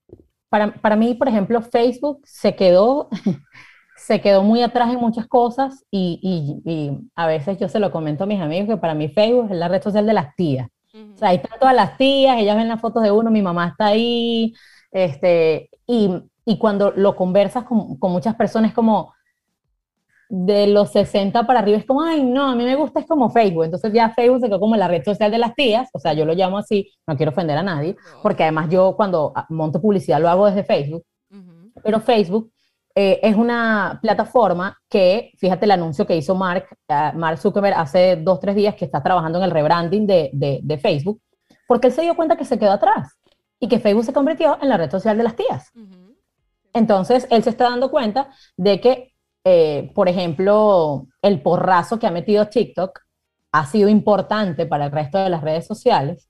Para, 0.81 0.95
mí, 0.95 1.15
por 1.15 1.27
ejemplo, 1.27 1.63
Facebook 1.63 2.22
se 2.25 2.55
quedó, 2.55 3.10
se 3.98 4.22
quedó 4.22 4.43
muy 4.43 4.62
atrás 4.62 4.93
en 4.93 5.00
muchas 5.00 5.25
cosas 5.25 5.83
y, 5.89 7.01
a 7.15 7.25
veces 7.25 7.57
yo 7.57 7.67
se 7.67 7.79
lo 7.79 7.91
comento 7.91 8.25
a 8.25 8.27
mis 8.27 8.39
amigos 8.39 8.67
que 8.67 8.77
para 8.77 8.93
mí 8.93 9.10
Facebook 9.10 9.48
es 9.50 9.57
la 9.57 9.67
red 9.67 9.81
social 9.81 10.05
de 10.05 10.13
las 10.13 10.36
tías. 10.36 10.69
O 10.93 11.17
sea, 11.17 11.29
ahí 11.29 11.38
están 11.38 11.60
todas 11.60 11.75
las 11.75 11.98
tías, 11.98 12.38
ellas 12.38 12.55
ven 12.55 12.67
las 12.67 12.79
fotos 12.79 13.01
de 13.01 13.10
uno, 13.10 13.31
mi 13.31 13.41
mamá 13.41 13.69
está 13.69 13.88
ahí, 13.88 14.53
este, 14.91 15.72
y, 15.88 16.22
cuando 16.60 16.91
lo 16.91 17.15
conversas 17.15 17.63
con, 17.63 17.98
con 17.98 18.12
muchas 18.12 18.36
personas 18.36 18.74
como, 18.74 19.12
de 20.30 20.68
los 20.68 20.92
60 20.92 21.46
para 21.46 21.60
arriba 21.60 21.77
es 21.77 21.86
como, 21.86 22.01
ay, 22.01 22.24
no, 22.24 22.50
a 22.50 22.56
mí 22.56 22.63
me 22.63 22.75
gusta 22.75 23.00
es 23.00 23.06
como 23.06 23.30
Facebook. 23.30 23.65
Entonces 23.65 23.94
ya 23.94 24.10
Facebook 24.10 24.42
se 24.42 24.48
quedó 24.48 24.60
como 24.60 24.75
la 24.75 24.88
red 24.88 25.03
social 25.03 25.32
de 25.32 25.38
las 25.38 25.53
tías, 25.56 25.89
o 25.94 26.00
sea, 26.00 26.13
yo 26.13 26.25
lo 26.25 26.34
llamo 26.34 26.58
así, 26.58 26.92
no 27.08 27.15
quiero 27.15 27.32
ofender 27.32 27.58
a 27.58 27.63
nadie, 27.63 27.96
porque 28.22 28.44
además 28.44 28.70
yo 28.70 28.96
cuando 28.96 29.34
monto 29.50 29.82
publicidad 29.82 30.20
lo 30.20 30.30
hago 30.30 30.48
desde 30.48 30.63
Facebook, 30.63 31.03
pero 31.84 32.00
Facebook 32.00 32.51
eh, 32.96 33.20
es 33.24 33.36
una 33.36 34.00
plataforma 34.01 34.77
que, 34.88 35.32
fíjate 35.39 35.65
el 35.65 35.72
anuncio 35.72 36.06
que 36.06 36.15
hizo 36.15 36.36
Mark, 36.36 36.68
eh, 36.88 37.12
Mark 37.15 37.39
Zuckerberg 37.39 37.75
hace 37.75 38.18
dos, 38.18 38.39
tres 38.39 38.56
días 38.56 38.75
que 38.75 38.86
está 38.86 39.01
trabajando 39.01 39.39
en 39.39 39.46
el 39.46 39.51
rebranding 39.51 40.06
de, 40.06 40.30
de, 40.32 40.77
Facebook, 40.77 41.20
porque 41.68 41.88
él 41.88 41.94
se 41.94 42.03
dio 42.03 42.15
cuenta 42.15 42.36
que 42.36 42.46
se 42.46 42.60
quedó 42.60 42.72
atrás 42.72 43.18
y 43.60 43.68
que 43.68 43.80
Facebook 43.80 44.06
se 44.06 44.13
convirtió 44.13 44.60
en 44.62 44.70
la 44.70 44.77
red 44.77 44.92
social 44.92 45.18
de 45.18 45.24
las 45.24 45.36
tías. 45.36 45.72
Entonces, 46.72 47.27
él 47.32 47.44
se 47.44 47.50
está 47.50 47.65
dando 47.65 47.89
cuenta 47.89 48.30
de 48.58 48.80
que 48.80 49.12
eh, 49.44 49.92
por 49.94 50.08
ejemplo, 50.08 51.08
el 51.22 51.42
porrazo 51.42 52.00
que 52.00 52.08
ha 52.08 52.12
metido 52.12 52.48
TikTok 52.48 53.00
ha 53.52 53.66
sido 53.66 53.90
importante 53.90 54.66
para 54.66 54.86
el 54.86 54.92
resto 54.92 55.18
de 55.20 55.30
las 55.30 55.42
redes 55.42 55.68
sociales, 55.68 56.30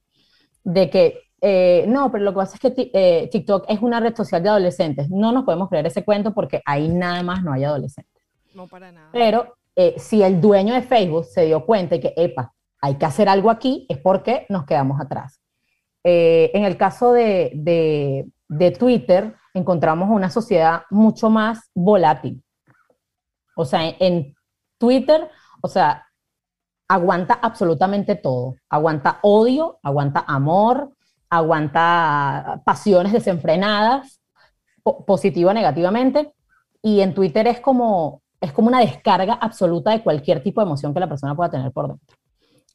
de 0.64 0.90
que, 0.90 1.20
eh, 1.42 1.86
no, 1.88 2.12
pero 2.12 2.24
lo 2.24 2.32
que 2.32 2.38
pasa 2.38 2.56
es 2.56 2.74
que 2.74 2.92
eh, 2.94 3.30
TikTok 3.32 3.66
es 3.70 3.82
una 3.82 4.00
red 4.00 4.16
social 4.16 4.42
de 4.42 4.50
adolescentes. 4.50 5.10
No 5.10 5.32
nos 5.32 5.44
podemos 5.44 5.70
creer 5.70 5.86
ese 5.86 6.04
cuento 6.04 6.34
porque 6.34 6.62
ahí 6.66 6.90
nada 6.90 7.22
más 7.22 7.44
no 7.44 7.54
hay 7.54 7.64
adolescentes. 7.64 8.24
No 8.54 8.68
para 8.68 8.92
nada. 8.92 9.10
Pero 9.12 9.56
si 9.98 10.22
el 10.22 10.40
dueño 10.40 10.76
de 10.76 10.84
Facebook 10.84 11.26
se 11.26 11.46
dio 11.46 11.66
cuenta 11.66 11.96
de 11.96 12.02
que, 12.02 12.14
epa, 12.16 12.54
hay 12.80 12.96
que 12.96 13.06
hacer 13.06 13.28
algo 13.28 13.50
aquí, 13.50 13.86
es 13.90 13.98
porque 13.98 14.46
nos 14.50 14.66
quedamos 14.66 15.00
atrás. 15.02 15.42
en 16.04 16.64
el 16.64 16.78
caso 16.78 17.14
de, 17.14 17.52
de, 17.56 18.28
de 18.50 18.72
Twitter, 18.72 19.34
encontramos 19.54 20.10
una 20.10 20.30
sociedad 20.30 20.84
mucho 20.92 21.30
más 21.30 21.72
volátil 21.74 22.43
o 23.56 23.66
sea, 23.66 23.82
en, 24.00 24.36
Twitter, 24.84 25.30
o 25.62 25.70
sea, 25.70 26.06
aguanta 26.90 27.36
absolutamente 27.42 28.16
todo. 28.16 28.56
Aguanta 28.70 29.20
odio, 29.22 29.80
aguanta 29.82 30.26
amor, 30.28 30.92
aguanta 31.30 32.62
pasiones 32.66 33.14
desenfrenadas, 33.14 34.20
positiva 35.08 35.54
negativamente. 35.54 36.34
Y 36.82 37.00
en 37.00 37.14
Twitter 37.14 37.48
es 37.48 37.62
como, 37.62 38.22
es 38.42 38.52
como 38.52 38.68
una 38.68 38.82
descarga 38.82 39.36
absoluta 39.36 39.92
de 39.92 40.04
cualquier 40.04 40.44
tipo 40.44 40.60
de 40.60 40.66
emoción 40.66 40.94
que 40.94 41.00
la 41.00 41.08
persona 41.08 41.34
pueda 41.34 41.52
tener 41.52 41.72
por 41.72 41.88
dentro. 41.88 42.18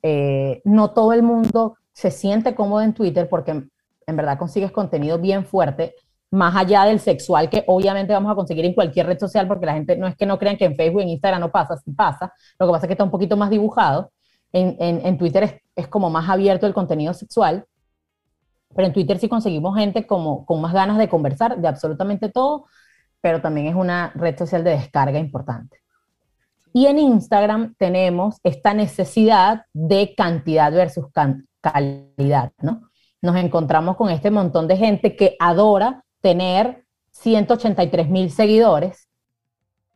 Eh, 0.02 0.62
no 0.64 0.92
todo 0.92 1.12
el 1.12 1.23
mundo 1.23 1.76
se 1.92 2.11
siente 2.11 2.54
cómodo 2.54 2.80
en 2.80 2.94
Twitter 2.94 3.28
porque 3.28 3.50
en 3.50 4.16
verdad 4.16 4.38
consigues 4.38 4.73
contenido 4.73 5.18
bien 5.18 5.44
fuerte 5.44 5.94
más 6.30 6.54
allá 6.56 6.85
del 6.85 7.00
sexual 7.00 7.49
que 7.49 7.64
obviamente 7.66 8.12
vamos 8.12 8.30
a 8.30 8.35
conseguir 8.35 8.64
en 8.64 8.75
cualquier 8.75 9.06
red 9.06 9.18
social, 9.18 9.49
porque 9.49 9.66
la 9.66 9.75
gente 9.75 9.97
no 9.97 10.06
es 10.06 10.16
que 10.16 10.26
no 10.26 10.38
crean 10.38 10.56
que 10.56 10.66
en 10.66 10.76
Facebook, 10.76 11.02
en 11.02 11.08
Instagram 11.08 11.40
no 11.40 11.50
pasa, 11.50 11.76
sí 11.76 11.92
pasa, 11.92 12.32
lo 12.58 12.66
que 12.66 12.73
pasa 12.73 12.87
es 12.87 12.88
que 12.88 12.94
está 12.94 13.04
un 13.04 13.11
poquito 13.11 13.37
más 13.37 13.50
dibujado, 13.50 14.12
en, 14.52 14.76
en, 14.78 15.18
Twitter 15.18 15.61
es, 15.76 15.88
como 15.88 16.08
más 16.08 16.28
abierto 16.28 16.66
el 16.66 16.73
contenido 16.73 17.12
sexual, 17.12 17.66
pero 18.75 18.87
en 18.87 18.94
Twitter 18.94 19.18
sí 19.18 19.28
conseguimos 19.28 19.76
gente 19.76 20.06
como, 20.06 20.47
con 20.47 20.61
más 20.61 20.73
ganas 20.73 20.97
de 20.99 21.08
conversar 21.08 21.58
de 21.58 21.68
absolutamente 21.68 22.30
todo, 22.30 22.66
pero 23.20 23.40
también 23.40 23.66
es 23.66 23.75
una 23.75 24.12
red 24.14 24.38
social 24.38 24.64
de 24.64 24.70
descarga 24.70 25.18
importante. 25.18 25.78
Y 26.73 26.87
en 26.87 26.99
Instagram 26.99 27.75
tenemos 27.78 28.38
esta 28.42 28.73
necesidad 28.75 29.64
de 29.73 30.14
cantidad 30.16 30.73
versus 30.73 31.06
calidad, 31.61 32.52
¿no? 32.61 32.88
Nos 33.20 33.37
encontramos 33.37 33.97
con 33.97 34.11
este 34.11 34.30
montón 34.30 34.68
de 34.68 34.76
gente 34.76 35.16
que 35.16 35.37
adora 35.40 36.04
tener 36.20 36.84
183 37.10 38.08
mil 38.08 38.30
seguidores, 38.30 39.08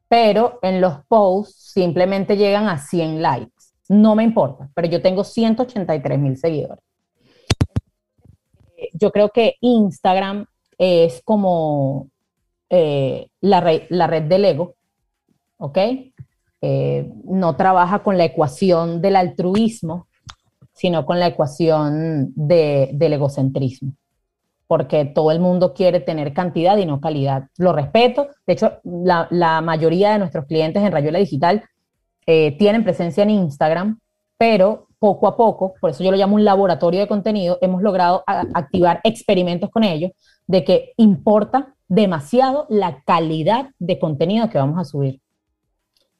pero 0.08 0.58
en 0.62 0.80
los 0.80 1.04
posts 1.06 1.72
simplemente 1.72 2.36
llegan 2.36 2.68
a 2.68 2.78
100 2.78 3.22
likes. 3.22 3.52
no 3.88 4.14
me 4.14 4.22
importa, 4.22 4.70
pero 4.74 4.88
yo 4.88 5.02
tengo 5.02 5.22
183 5.24 6.18
mil 6.18 6.36
seguidores. 6.36 6.82
Yo 8.94 9.10
creo 9.10 9.28
que 9.28 9.56
Instagram 9.60 10.46
es 10.78 11.20
como 11.24 12.08
eh, 12.70 13.28
la, 13.40 13.60
red, 13.60 13.82
la 13.90 14.06
red 14.06 14.22
del 14.22 14.44
ego, 14.46 14.74
¿ok? 15.58 15.78
Eh, 16.62 17.12
no 17.24 17.56
trabaja 17.56 18.02
con 18.02 18.16
la 18.16 18.24
ecuación 18.24 19.02
del 19.02 19.16
altruismo, 19.16 20.06
sino 20.72 21.04
con 21.04 21.20
la 21.20 21.26
ecuación 21.26 22.32
del 22.34 23.12
egocentrismo, 23.12 23.92
porque 24.72 25.04
todo 25.04 25.32
el 25.32 25.38
mundo 25.38 25.74
quiere 25.74 26.00
tener 26.00 26.32
cantidad 26.32 26.78
y 26.78 26.86
no 26.86 26.98
calidad. 26.98 27.50
Lo 27.58 27.74
respeto, 27.74 28.28
de 28.46 28.54
hecho, 28.54 28.78
la, 28.84 29.60
mayoría 29.60 30.12
de 30.12 30.18
nuestros 30.18 30.46
clientes 30.46 30.82
en 30.82 30.90
Rayuela 30.90 31.18
Digital 31.18 31.64
eh, 32.24 32.56
tienen 32.56 32.82
presencia 32.82 33.22
en 33.22 33.28
Instagram, 33.28 34.00
pero 34.38 34.86
poco 34.98 35.26
a 35.26 35.36
poco, 35.36 35.74
por 35.78 35.90
eso 35.90 36.02
yo 36.02 36.10
lo 36.10 36.16
llamo 36.16 36.36
un 36.36 36.46
laboratorio 36.46 37.00
de 37.00 37.06
contenido, 37.06 37.58
hemos 37.60 37.82
logrado 37.82 38.24
activar 38.26 39.02
experimentos 39.04 39.68
con 39.68 39.84
ellos 39.84 40.12
de 40.46 40.64
que 40.64 40.94
importa 40.96 41.74
demasiado 41.86 42.64
la 42.70 43.02
calidad 43.04 43.72
de 43.78 43.98
contenido 43.98 44.48
que 44.48 44.56
vamos 44.56 44.78
a 44.78 44.86
subir. 44.86 45.20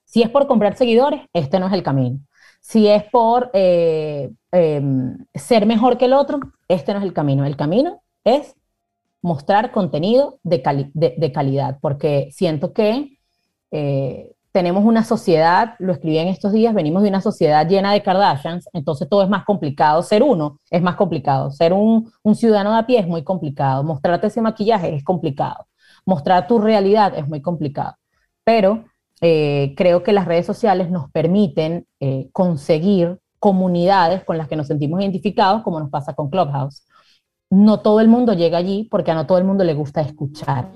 Si 0.05 0.21
es 0.21 0.29
por 0.29 0.47
comprar 0.47 0.77
seguidores, 0.77 1.23
este 1.33 1.59
no 1.59 1.69
es 1.69 1.73
el 1.73 1.83
camino. 1.83 2.19
Si 2.61 2.87
es 2.87 3.03
por 3.05 3.51
eh, 3.55 4.31
em, 4.51 5.17
ser 5.35 5.65
mejor 5.65 5.97
que 5.97 6.05
el 6.05 6.13
otro, 6.13 6.39
este 6.69 6.93
no 6.93 6.99
es 6.99 7.05
el 7.07 7.15
camino. 7.15 7.47
El 7.47 7.57
camino 7.57 8.02
es 8.25 8.55
mostrar 9.21 9.71
contenido 9.71 10.39
de, 10.43 10.91
de, 10.95 11.33
calidad, 11.33 11.79
porque 11.81 12.29
siento 12.33 12.73
que 12.73 13.19
eh, 13.71 14.33
tenemos 14.53 14.85
una 14.85 15.05
sociedad, 15.05 15.75
lo 15.79 15.93
escribí 15.93 16.19
en 16.19 16.29
estos 16.29 16.53
días, 16.53 16.75
venimos 16.75 17.03
de 17.03 17.09
una 17.09 17.23
sociedad 17.23 17.67
llena 17.67 17.93
de 17.93 18.03
Kardashians, 18.03 18.69
entonces 18.73 19.09
todo 19.09 19.23
es 19.23 19.29
más 19.29 19.45
complicado. 19.45 20.03
Ser 20.03 20.23
uno 20.23 20.61
es 20.71 20.83
más 20.83 20.97
complicado. 20.97 21.51
Ser 21.51 21.73
un, 21.73 22.13
un 22.23 22.35
ciudadano 22.35 22.73
de 22.73 22.79
a 22.79 22.87
pie 22.87 22.99
es 22.99 23.07
muy 23.07 23.25
complicado. 23.25 23.83
Mostrarte 23.83 24.27
ese 24.27 24.43
maquillaje 24.43 24.95
es 24.95 25.05
complicado. 25.05 25.67
Mostrar 26.05 26.47
tu 26.47 26.59
realidad 26.59 27.17
es 27.17 27.27
muy 27.27 27.41
complicado. 27.41 27.95
Pero 28.45 28.85
eh, 29.23 29.73
creo 29.77 30.03
que 30.03 30.13
las 30.13 30.27
redes 30.27 30.45
sociales 30.45 30.91
nos 30.91 31.11
permiten 31.11 31.87
eh, 32.01 32.29
conseguir 32.33 33.21
comunidades 33.39 34.25
con 34.25 34.37
las 34.37 34.49
que 34.49 34.57
nos 34.57 34.67
sentimos 34.67 35.01
identificados, 35.01 35.63
como 35.63 35.81
nos 35.81 35.91
pasa 35.91 36.13
con 36.15 36.29
Clubhouse. 36.29 36.85
No 37.53 37.81
todo 37.81 38.01
el 38.01 38.09
mundo 38.09 38.33
llega 38.33 38.57
allí 38.57 38.89
porque 38.91 39.11
a 39.11 39.15
no 39.15 39.27
todo 39.27 39.37
el 39.37 39.45
mundo 39.45 39.63
le 39.63 39.75
gusta 39.75 40.01
escuchar. 40.01 40.73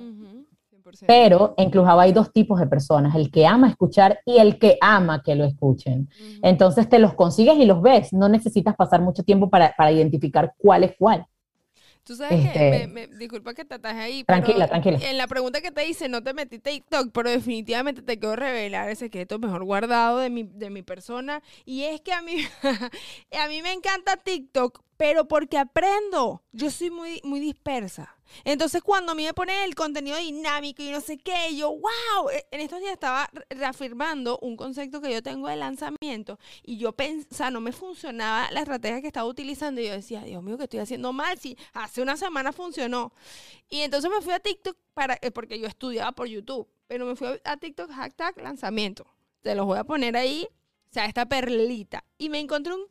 Pero 1.06 1.54
en 1.56 1.71
Clubhouse 1.71 2.02
hay 2.02 2.12
dos 2.12 2.30
tipos 2.33 2.61
de 2.61 2.66
personas, 2.66 3.14
el 3.14 3.30
que 3.30 3.47
ama 3.47 3.68
escuchar 3.68 4.21
y 4.26 4.37
el 4.37 4.59
que 4.59 4.76
ama 4.83 5.23
que 5.23 5.35
lo 5.35 5.45
escuchen. 5.45 6.11
Entonces 6.42 6.87
te 6.87 6.99
los 6.99 7.14
consigues 7.14 7.56
y 7.56 7.64
los 7.64 7.80
ves, 7.80 8.12
no 8.12 8.28
necesitas 8.28 8.76
pasar 8.76 9.00
mucho 9.00 9.23
tiempo 9.23 9.49
para, 9.49 9.75
para 9.75 9.90
identificar 9.90 10.52
cuál 10.59 10.85
es 10.85 10.95
cuál. 10.99 11.26
Tú 12.06 12.14
sabes 12.14 12.40
que, 12.40 12.70
este, 12.70 12.86
me, 12.86 13.08
disculpa 13.08 13.52
que 13.52 13.64
te 13.64 13.75
ataje 13.75 13.98
ahí. 13.98 14.22
Tranquila, 14.22 14.68
tranquila. 14.68 15.00
En 15.02 15.18
la 15.18 15.26
pregunta 15.26 15.60
que 15.60 15.72
te 15.72 15.88
hice, 15.88 16.08
no 16.08 16.22
te 16.22 16.34
metí 16.34 16.60
TikTok, 16.60 17.10
pero 17.10 17.28
definitivamente 17.30 18.00
te 18.00 18.16
quiero 18.16 18.36
revelar 18.36 18.88
el 18.88 18.96
secreto 18.96 19.40
mejor 19.40 19.64
guardado 19.64 20.20
de 20.20 20.30
mi, 20.30 20.44
de 20.44 20.70
mi 20.70 20.82
persona. 20.82 21.42
Y 21.64 21.82
es 21.82 22.00
que 22.02 22.12
a 22.12 22.22
mí, 22.22 22.36
a 23.42 23.48
mí 23.48 23.60
me 23.60 23.72
encanta 23.72 24.16
TikTok, 24.18 24.84
pero 24.96 25.26
porque 25.26 25.58
aprendo. 25.58 26.44
Yo 26.52 26.70
soy 26.70 26.90
muy, 26.90 27.20
muy 27.25 27.40
dispersa. 27.40 28.15
Entonces, 28.45 28.83
cuando 28.83 29.12
a 29.12 29.14
mí 29.14 29.25
me 29.25 29.35
ponen 29.35 29.62
el 29.62 29.75
contenido 29.75 30.16
dinámico 30.16 30.83
y 30.83 30.90
no 30.90 31.00
sé 31.00 31.18
qué, 31.18 31.54
yo, 31.56 31.71
wow, 31.71 32.30
e, 32.33 32.47
en 32.50 32.61
estos 32.61 32.80
días 32.80 32.92
estaba 32.92 33.28
reafirmando 33.50 34.38
un 34.42 34.56
concepto 34.56 35.00
que 35.00 35.12
yo 35.12 35.23
tengo 35.23 35.49
de 35.49 35.56
lanzamiento 35.56 36.38
y 36.62 36.78
yo 36.78 36.92
pensaba, 36.92 37.50
no 37.50 37.61
me 37.61 37.73
funcionaba 37.73 38.50
la 38.50 38.61
estrategia 38.61 39.00
que 39.00 39.06
estaba 39.06 39.28
utilizando 39.28 39.80
y 39.80 39.87
yo 39.87 39.92
decía, 39.92 40.23
Dios 40.23 40.42
mío, 40.42 40.56
que 40.59 40.64
estoy 40.64 40.80
haciendo 40.80 41.12
mal, 41.12 41.38
si 41.38 41.56
hace 41.73 42.02
una 42.02 42.16
semana 42.16 42.52
funcionó. 42.52 43.12
Y 43.68 43.80
entonces 43.80 44.11
me 44.11 44.21
fui 44.21 44.33
a 44.33 44.40
TikTok 44.40 44.76
para, 44.95 45.18
eh, 45.23 45.30
porque 45.30 45.59
yo 45.59 45.66
estudiaba 45.66 46.12
por 46.12 46.28
YouTube, 46.28 46.68
pero 46.87 47.06
me 47.06 47.16
fui 47.16 47.28
a 47.45 47.56
TikTok 47.56 47.90
hashtag 47.90 48.37
lanzamiento. 48.38 49.06
Te 49.42 49.54
los 49.54 49.66
voy 49.66 49.78
a 49.78 49.85
poner 49.85 50.16
ahí, 50.16 50.49
o 50.90 50.92
sea, 50.92 51.06
esta 51.06 51.26
perlita. 51.26 52.04
Y 52.18 52.28
me 52.28 52.40
encontré 52.40 52.75
un 52.75 52.87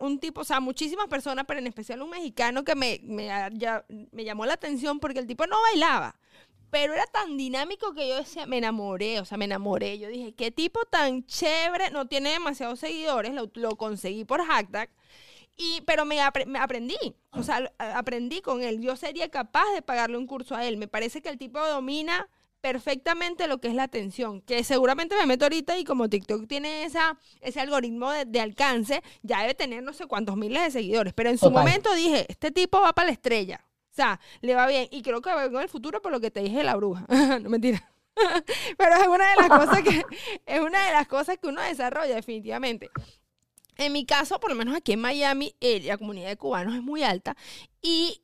un 0.00 0.18
tipo, 0.18 0.40
o 0.40 0.44
sea, 0.44 0.60
muchísimas 0.60 1.06
personas, 1.08 1.44
pero 1.46 1.60
en 1.60 1.66
especial 1.66 2.02
un 2.02 2.10
mexicano 2.10 2.64
que 2.64 2.74
me, 2.74 3.00
me, 3.02 3.28
me 4.10 4.24
llamó 4.24 4.46
la 4.46 4.54
atención 4.54 5.00
porque 5.00 5.18
el 5.18 5.26
tipo 5.26 5.46
no 5.46 5.60
bailaba, 5.60 6.18
pero 6.72 6.94
era 6.94 7.04
tan 7.06 7.36
dinámico 7.36 7.92
que 7.92 8.08
yo 8.08 8.16
decía, 8.16 8.46
me 8.46 8.56
enamoré, 8.56 9.20
o 9.20 9.26
sea, 9.26 9.36
me 9.36 9.44
enamoré. 9.44 9.98
Yo 9.98 10.08
dije, 10.08 10.32
qué 10.32 10.50
tipo 10.50 10.80
tan 10.86 11.26
chévere, 11.26 11.90
no 11.90 12.08
tiene 12.08 12.30
demasiados 12.30 12.80
seguidores, 12.80 13.34
lo, 13.34 13.50
lo 13.54 13.76
conseguí 13.76 14.24
por 14.24 14.42
hashtag. 14.42 14.88
Y, 15.58 15.82
pero 15.82 16.06
me, 16.06 16.16
me, 16.46 16.58
aprendí, 16.58 16.96
o 17.32 17.42
sea, 17.42 17.70
aprendí 17.76 18.40
con 18.40 18.62
él. 18.62 18.80
Yo 18.80 18.96
sería 18.96 19.28
capaz 19.30 19.70
de 19.74 19.82
pagarle 19.82 20.16
un 20.16 20.26
curso 20.26 20.54
a 20.54 20.64
él. 20.66 20.78
Me 20.78 20.88
parece 20.88 21.20
que 21.20 21.28
el 21.28 21.36
tipo 21.36 21.60
domina 21.60 22.30
perfectamente 22.62 23.48
lo 23.48 23.58
que 23.58 23.68
es 23.68 23.74
la 23.74 23.82
atención, 23.82 24.40
que 24.40 24.64
seguramente 24.64 25.16
me 25.16 25.26
meto 25.26 25.44
ahorita 25.44 25.76
y 25.76 25.84
como 25.84 26.08
TikTok 26.08 26.46
tiene 26.46 26.84
esa, 26.84 27.18
ese 27.40 27.60
algoritmo 27.60 28.10
de, 28.12 28.40
alcance, 28.40 29.02
ya 29.22 29.40
debe 29.40 29.54
tener 29.54 29.82
no 29.82 29.92
sé 29.92 30.06
cuántos 30.06 30.36
miles 30.36 30.62
de 30.62 30.70
seguidores, 30.70 31.12
pero 31.12 31.28
en 31.28 31.38
su 31.38 31.50
momento 31.50 31.92
dije, 31.94 32.24
este 32.28 32.52
tipo 32.52 32.80
va 32.80 32.92
para 32.92 33.06
la 33.06 33.12
estrella, 33.12 33.66
o 33.90 33.94
sea, 33.94 34.20
le 34.40 34.54
va 34.54 34.68
bien. 34.68 34.86
Y 34.92 35.02
creo 35.02 35.20
que 35.20 35.30
va 35.30 35.44
en 35.44 35.56
el 35.56 35.68
futuro 35.68 36.00
por 36.00 36.12
lo 36.12 36.20
que 36.20 36.30
te 36.30 36.40
dije 36.40 36.62
la 36.62 36.76
bruja, 36.76 37.04
no 37.42 37.50
mentira. 37.50 37.92
pero 38.78 38.94
es 38.94 39.08
una 39.08 39.30
de 39.30 39.36
las 39.36 39.48
cosas 39.48 39.82
que 39.82 40.04
es 40.46 40.60
una 40.60 40.86
de 40.86 40.92
las 40.92 41.08
cosas 41.08 41.38
que 41.38 41.48
uno 41.48 41.60
desarrolla 41.62 42.14
definitivamente. 42.14 42.90
En 43.76 43.92
mi 43.92 44.06
caso, 44.06 44.38
por 44.38 44.50
lo 44.50 44.56
menos 44.56 44.76
aquí 44.76 44.92
en 44.92 45.00
Miami, 45.00 45.56
eh, 45.60 45.80
la 45.80 45.98
comunidad 45.98 46.28
de 46.28 46.36
cubanos 46.36 46.74
es 46.76 46.82
muy 46.82 47.02
alta 47.02 47.36
y 47.80 48.22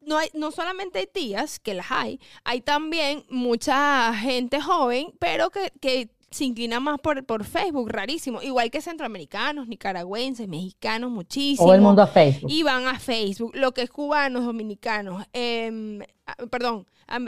no, 0.00 0.18
hay, 0.18 0.28
no 0.34 0.50
solamente 0.50 0.98
hay 0.98 1.06
tías, 1.06 1.58
que 1.58 1.74
las 1.74 1.90
hay, 1.90 2.20
hay 2.44 2.60
también 2.60 3.24
mucha 3.28 4.14
gente 4.14 4.60
joven, 4.60 5.12
pero 5.18 5.50
que, 5.50 5.72
que 5.80 6.10
se 6.30 6.44
inclina 6.44 6.80
más 6.80 6.98
por, 7.00 7.24
por 7.24 7.44
Facebook, 7.44 7.90
rarísimo. 7.90 8.42
Igual 8.42 8.70
que 8.70 8.80
centroamericanos, 8.80 9.68
nicaragüenses, 9.68 10.48
mexicanos, 10.48 11.10
muchísimo. 11.10 11.66
Todo 11.66 11.74
el 11.74 11.80
mundo 11.80 12.02
a 12.02 12.06
Facebook. 12.08 12.50
Y 12.50 12.62
van 12.64 12.86
a 12.88 12.98
Facebook, 12.98 13.52
lo 13.54 13.72
que 13.72 13.82
es 13.82 13.90
cubanos, 13.90 14.44
dominicanos, 14.44 15.24
eh, 15.32 16.00
perdón, 16.50 16.86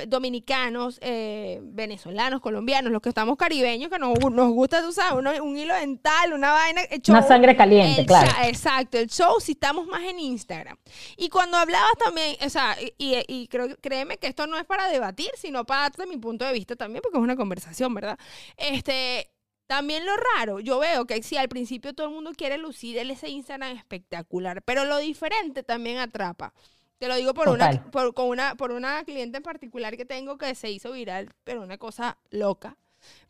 dominicanos, 0.08 0.98
eh, 1.02 1.60
venezolanos, 1.62 2.40
colombianos, 2.40 2.90
los 2.92 3.02
que 3.02 3.10
estamos 3.10 3.36
caribeños, 3.36 3.90
que 3.90 3.98
nos, 3.98 4.18
nos 4.32 4.52
gusta, 4.52 4.82
tú 4.82 4.92
sabes, 4.92 5.40
un 5.40 5.56
hilo 5.56 5.74
dental, 5.74 6.32
una 6.32 6.52
vaina. 6.52 6.82
una 7.08 7.22
sangre 7.22 7.56
caliente, 7.56 8.06
claro. 8.06 8.30
Exacto, 8.44 8.98
el 8.98 9.08
show 9.08 9.38
si 9.40 9.52
estamos 9.52 9.86
más 9.86 10.02
en 10.02 10.18
Instagram. 10.18 10.76
Y 11.16 11.28
cuando 11.28 11.56
hablabas 11.58 11.96
también, 12.02 12.36
o 12.44 12.48
sea, 12.48 12.76
y, 12.98 13.22
y 13.28 13.48
creo, 13.48 13.76
créeme 13.80 14.16
que 14.16 14.28
esto 14.28 14.46
no 14.46 14.56
es 14.56 14.64
para 14.64 14.88
debatir, 14.88 15.30
sino 15.36 15.64
para 15.64 15.82
darte 15.82 16.06
mi 16.06 16.16
punto 16.16 16.44
de 16.44 16.52
vista 16.52 16.74
también, 16.74 17.02
porque 17.02 17.18
es 17.18 17.24
una 17.24 17.36
conversación, 17.36 17.92
¿verdad? 17.94 18.18
Este, 18.56 19.30
también 19.66 20.06
lo 20.06 20.12
raro, 20.36 20.60
yo 20.60 20.78
veo 20.78 21.06
que 21.06 21.22
si 21.22 21.36
al 21.36 21.48
principio 21.48 21.92
todo 21.92 22.06
el 22.06 22.14
mundo 22.14 22.32
quiere 22.36 22.56
lucir 22.56 22.98
ese 22.98 23.28
Instagram 23.28 23.76
espectacular, 23.76 24.62
pero 24.62 24.84
lo 24.84 24.98
diferente 24.98 25.62
también 25.62 25.98
atrapa. 25.98 26.54
Te 26.98 27.08
lo 27.08 27.16
digo 27.16 27.34
por 27.34 27.48
una, 27.48 27.90
por, 27.90 28.14
con 28.14 28.28
una, 28.28 28.54
por 28.54 28.72
una 28.72 29.04
cliente 29.04 29.36
en 29.36 29.42
particular 29.42 29.96
que 29.96 30.06
tengo 30.06 30.38
que 30.38 30.54
se 30.54 30.70
hizo 30.70 30.92
viral, 30.92 31.30
pero 31.44 31.62
una 31.62 31.76
cosa 31.76 32.16
loca, 32.30 32.76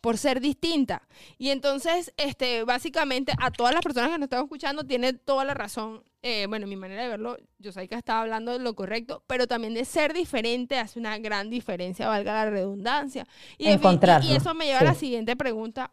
por 0.00 0.18
ser 0.18 0.40
distinta. 0.40 1.02
Y 1.36 1.50
entonces, 1.50 2.12
este, 2.16 2.62
básicamente, 2.62 3.32
a 3.38 3.50
todas 3.50 3.74
las 3.74 3.82
personas 3.82 4.10
que 4.10 4.18
nos 4.18 4.26
están 4.26 4.44
escuchando, 4.44 4.84
tiene 4.84 5.14
toda 5.14 5.44
la 5.44 5.54
razón. 5.54 6.04
Eh, 6.22 6.46
bueno, 6.48 6.66
mi 6.66 6.76
manera 6.76 7.02
de 7.02 7.08
verlo, 7.08 7.36
yo 7.58 7.72
sé 7.72 7.88
que 7.88 7.96
estaba 7.96 8.22
hablando 8.22 8.52
de 8.52 8.60
lo 8.60 8.74
correcto, 8.74 9.24
pero 9.26 9.46
también 9.46 9.74
de 9.74 9.84
ser 9.84 10.12
diferente 10.12 10.78
hace 10.78 10.98
una 10.98 11.18
gran 11.18 11.50
diferencia, 11.50 12.08
valga 12.08 12.32
la 12.32 12.50
redundancia. 12.50 13.26
Y, 13.58 13.68
y 13.68 14.36
eso 14.36 14.54
me 14.54 14.66
lleva 14.66 14.80
a 14.80 14.84
la 14.84 14.94
siguiente 14.94 15.36
pregunta 15.36 15.92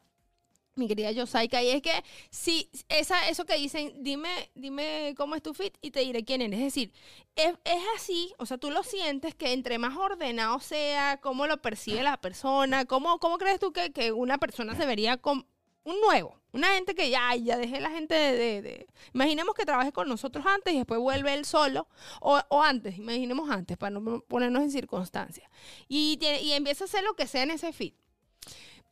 mi 0.76 0.88
querida 0.88 1.12
Yosaika, 1.12 1.62
y 1.62 1.70
es 1.70 1.82
que 1.82 2.04
si 2.30 2.70
esa, 2.90 3.28
eso 3.30 3.46
que 3.46 3.56
dicen, 3.56 3.94
dime, 4.04 4.50
dime 4.56 5.14
cómo 5.18 5.36
es 5.36 5.44
tu 5.44 5.54
fit 5.54 5.78
y 5.82 5.92
te 5.92 6.02
diré 6.02 6.24
quién 6.24 6.42
eres. 6.42 6.60
Es 6.60 6.66
decir, 6.66 6.92
es, 7.36 7.54
así, 7.96 8.34
o 8.38 8.46
sea, 8.46 8.58
tú 8.58 8.72
lo 8.72 8.84
sientes 8.84 9.36
que 9.36 9.54
entre 9.54 9.78
más 9.78 9.96
ordenado 9.98 10.60
sea, 10.60 11.20
cómo 11.22 11.48
lo 11.48 11.62
percibe 11.62 12.04
la 12.04 12.18
persona, 12.18 12.86
cómo, 12.86 13.20
cómo 13.20 13.38
crees 13.38 13.60
tú 13.60 13.72
que, 13.72 13.92
que 13.92 14.12
una 14.12 14.38
persona 14.38 14.76
se 14.76 14.86
vería 14.86 15.18
con 15.18 15.46
un 15.84 16.00
nuevo, 16.02 16.40
una 16.54 16.70
gente 16.70 16.96
que 16.96 17.10
ya, 17.10 17.36
ya 17.36 17.58
dejé 17.58 17.82
la 17.82 17.90
gente 17.90 18.16
de, 18.16 18.88
Imaginemos 19.14 19.54
que 19.54 19.66
trabaje 19.66 19.92
con 19.92 20.08
nosotros 20.08 20.46
antes 20.46 20.74
y 20.74 20.78
después 20.78 21.00
vuelve 21.00 21.34
él 21.34 21.46
solo, 21.46 21.88
o, 22.22 22.40
o 22.50 22.62
antes, 22.62 22.98
imaginemos 22.98 23.50
antes, 23.50 23.78
para 23.78 24.00
no 24.00 24.22
ponernos 24.22 24.64
en 24.64 24.72
circunstancias, 24.72 25.50
y, 25.88 26.18
y 26.42 26.54
empieza 26.54 26.86
a 26.86 26.88
hacer 26.88 27.04
lo 27.04 27.16
que 27.16 27.28
sea 27.28 27.44
en 27.44 27.52
ese 27.52 27.74
fit. 27.74 27.96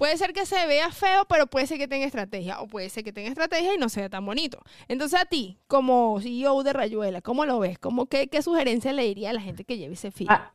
Puede 0.01 0.17
ser 0.17 0.33
que 0.33 0.47
se 0.47 0.65
vea 0.65 0.89
feo, 0.89 1.25
pero 1.29 1.45
puede 1.45 1.67
ser 1.67 1.77
que 1.77 1.87
tenga 1.87 2.07
estrategia. 2.07 2.59
O 2.59 2.65
puede 2.65 2.89
ser 2.89 3.03
que 3.03 3.13
tenga 3.13 3.29
estrategia 3.29 3.75
y 3.75 3.77
no 3.77 3.87
sea 3.87 4.09
tan 4.09 4.25
bonito. 4.25 4.57
Entonces 4.87 5.21
a 5.21 5.25
ti, 5.25 5.59
como 5.67 6.19
CEO 6.19 6.63
de 6.63 6.73
Rayuela, 6.73 7.21
¿cómo 7.21 7.45
lo 7.45 7.59
ves? 7.59 7.77
¿Cómo, 7.77 8.07
qué, 8.07 8.27
qué 8.27 8.41
sugerencia 8.41 8.93
le 8.93 9.03
diría 9.03 9.29
a 9.29 9.33
la 9.33 9.41
gente 9.41 9.63
que 9.63 9.77
lleve 9.77 9.93
ese 9.93 10.09
feed? 10.09 10.25
Ah, 10.27 10.53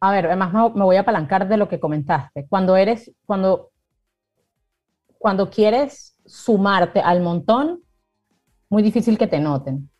a 0.00 0.12
ver, 0.12 0.24
además 0.24 0.50
me 0.74 0.82
voy 0.82 0.96
a 0.96 1.00
apalancar 1.00 1.46
de 1.46 1.58
lo 1.58 1.68
que 1.68 1.78
comentaste. 1.78 2.46
Cuando 2.48 2.74
eres, 2.74 3.12
cuando, 3.26 3.68
cuando 5.18 5.50
quieres 5.50 6.16
sumarte 6.24 7.00
al 7.00 7.20
montón, 7.20 7.82
muy 8.70 8.82
difícil 8.82 9.18
que 9.18 9.26
te 9.26 9.40
noten. 9.40 9.90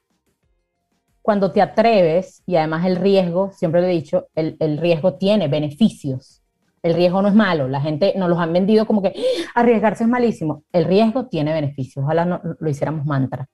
Cuando 1.21 1.53
te 1.53 1.61
atreves, 1.61 2.43
y 2.47 2.57
además 2.57 2.87
el 2.87 2.97
riesgo, 2.97 3.53
siempre 3.53 3.83
lo 3.83 3.89
he 3.89 3.91
dicho, 3.91 4.29
el, 4.35 4.57
el 4.59 4.79
riesgo 4.79 5.17
tiene 5.19 5.49
beneficios. 5.49 6.43
El 6.87 6.95
riesgo 6.95 7.21
no 7.21 7.27
es 7.27 7.35
malo. 7.35 7.67
La 7.67 7.81
gente 7.81 8.15
nos 8.17 8.29
los 8.29 8.39
han 8.39 8.53
vendido 8.53 8.87
como 8.87 9.03
que 9.03 9.09
¡Ah! 9.09 9.61
arriesgarse 9.61 10.05
es 10.05 10.09
malísimo. 10.09 10.63
El 10.71 10.85
riesgo 10.85 11.27
tiene 11.27 11.53
beneficios. 11.53 12.05
Ojalá 12.05 12.25
no, 12.25 12.41
lo 12.61 12.71
hiciéramos 12.71 13.05
mantra. 13.05 13.49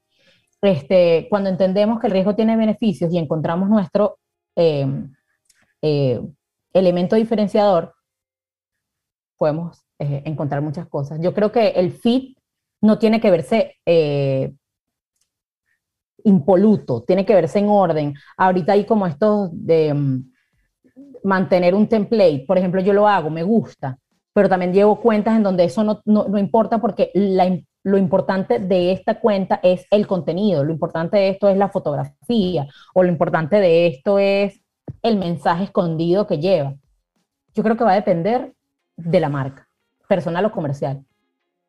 Este, 0.61 1.29
cuando 1.31 1.49
entendemos 1.49 1.99
que 1.99 2.09
el 2.09 2.13
riesgo 2.13 2.35
tiene 2.35 2.57
beneficios 2.57 3.13
y 3.13 3.17
encontramos 3.17 3.71
nuestro 3.71 4.19
eh, 4.55 4.87
eh, 5.81 6.21
elemento 6.75 7.17
diferenciador, 7.17 7.95
podemos 9.39 9.83
eh, 9.99 10.23
encontrar 10.27 10.61
muchas 10.61 10.87
cosas. 10.89 11.19
Yo 11.23 11.33
creo 11.33 11.51
que 11.51 11.69
el 11.69 11.91
fit 11.91 12.37
no 12.83 12.99
tiene 12.99 13.19
que 13.19 13.31
verse 13.31 13.77
impoluto, 16.25 17.03
tiene 17.03 17.25
que 17.25 17.35
verse 17.35 17.61
en 17.61 17.69
orden. 17.71 18.15
Ahorita 18.37 18.75
hay 18.75 18.85
como 18.85 19.07
esto 19.07 19.49
de 19.53 19.95
mm, 19.95 20.32
mantener 21.25 21.75
un 21.75 21.89
template, 21.89 22.45
por 22.47 22.59
ejemplo, 22.59 22.81
yo 22.81 22.93
lo 22.93 23.09
hago, 23.09 23.31
me 23.31 23.43
gusta, 23.43 23.99
pero 24.33 24.49
también 24.49 24.73
llevo 24.73 25.01
cuentas 25.01 25.37
en 25.37 25.43
donde 25.43 25.65
eso 25.65 25.85
no, 25.85 26.01
no, 26.05 26.39
importa 26.39 26.81
porque 26.81 27.13
lo 27.83 27.99
importante 27.99 28.59
de 28.59 28.93
esta 28.93 29.21
cuenta 29.21 29.61
es 29.63 29.87
el 29.91 30.07
contenido, 30.07 30.65
lo 30.65 30.73
importante 30.73 31.19
de 31.19 31.29
esto 31.31 31.49
es 31.49 31.57
la 31.57 31.69
fotografía 31.69 32.67
o 32.95 33.03
lo 33.03 33.09
importante 33.09 33.57
de 33.57 33.89
esto 33.89 34.19
es 34.19 34.63
el 35.03 35.17
mensaje 35.17 35.65
escondido 35.65 36.27
que 36.27 36.39
lleva. 36.39 36.75
Yo 37.55 37.63
creo 37.63 37.77
que 37.77 37.85
va 37.85 37.93
a 37.93 37.97
depender 37.97 38.55
de 38.97 39.21
la 39.21 39.29
marca, 39.29 39.69
personal 40.09 40.45
o 40.47 40.53
comercial. 40.53 41.05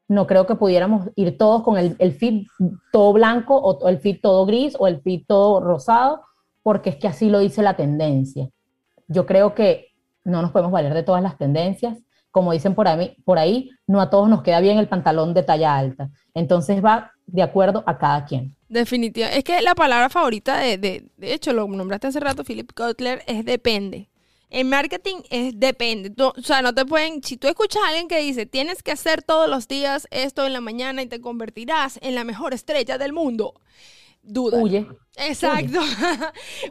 No 0.08 0.28
creo 0.28 0.46
que 0.46 0.56
pudiéramos 0.56 1.10
ir 1.16 1.38
todos 1.38 1.63
con 1.63 1.78
el, 1.78 1.96
el 2.00 2.13
feed 2.13 2.46
todo 2.92 3.13
blanco 3.13 3.58
o 3.58 3.88
el 3.88 4.00
feed 4.00 4.20
todo 4.22 4.46
gris 4.46 4.76
o 4.80 4.88
el 4.88 5.02
feed 5.02 5.24
todo 5.28 5.60
rosado, 5.60 6.22
porque 6.62 6.92
es 6.92 6.96
que 6.98 7.08
así 7.08 7.30
lo 7.30 7.39
dice 7.39 7.62
la 7.62 7.76
tendencia 7.76 8.50
yo 9.08 9.26
creo 9.26 9.54
que 9.54 9.94
no 10.24 10.42
nos 10.42 10.52
podemos 10.52 10.72
valer 10.72 10.94
de 10.94 11.04
todas 11.04 11.22
las 11.22 11.38
tendencias. 11.38 11.98
Como 12.32 12.52
dicen 12.52 12.74
por 12.74 12.88
ahí, 12.88 13.16
por 13.26 13.38
ahí, 13.38 13.70
no 13.86 14.02
a 14.02 14.10
todos 14.10 14.28
nos 14.28 14.42
queda 14.42 14.60
bien 14.60 14.80
el 14.80 14.88
pantalón 14.88 15.34
de 15.34 15.44
talla 15.44 15.78
alta. 15.78 16.10
Entonces 16.34 16.84
va 16.84 17.12
de 17.28 17.44
acuerdo 17.44 17.84
a 17.86 17.98
cada 17.98 18.26
quien. 18.26 18.56
Definitivamente. 18.70 19.38
Es 19.38 19.44
que 19.44 19.62
la 19.62 19.76
palabra 19.76 20.10
favorita 20.10 20.58
de, 20.58 20.78
de, 20.78 21.06
de 21.18 21.34
hecho, 21.34 21.54
lo 21.54 21.68
nombraste 21.68 22.08
hace 22.08 22.20
rato, 22.20 22.44
Philip 22.44 22.72
Kotler, 22.74 23.22
es 23.28 23.46
depende. 23.46 24.10
En 24.54 24.70
marketing 24.70 25.18
es 25.32 25.60
depende. 25.60 26.13
o 26.24 26.34
sea, 26.44 26.62
no 26.62 26.76
te 26.76 26.86
pueden. 26.86 27.24
Si 27.24 27.38
tú 27.38 27.48
escuchas 27.48 27.82
a 27.84 27.88
alguien 27.89 28.08
que 28.08 28.20
dice 28.20 28.46
tienes 28.46 28.84
que 28.84 28.92
hacer 28.92 29.24
todos 29.24 29.50
los 29.50 29.68
días 29.68 30.08
esto 30.12 30.46
en 30.46 30.54
la 30.54 30.62
mañana 30.62 31.02
y 31.02 31.08
te 31.08 31.20
convertirás 31.20 31.98
en 32.04 32.13
la 32.13 32.24
mejor 32.24 32.54
estrella 32.54 33.00
del 33.00 33.13
mundo, 33.13 33.56
duda. 34.23 34.57
Huye. 34.57 34.88
Exacto. 35.17 35.79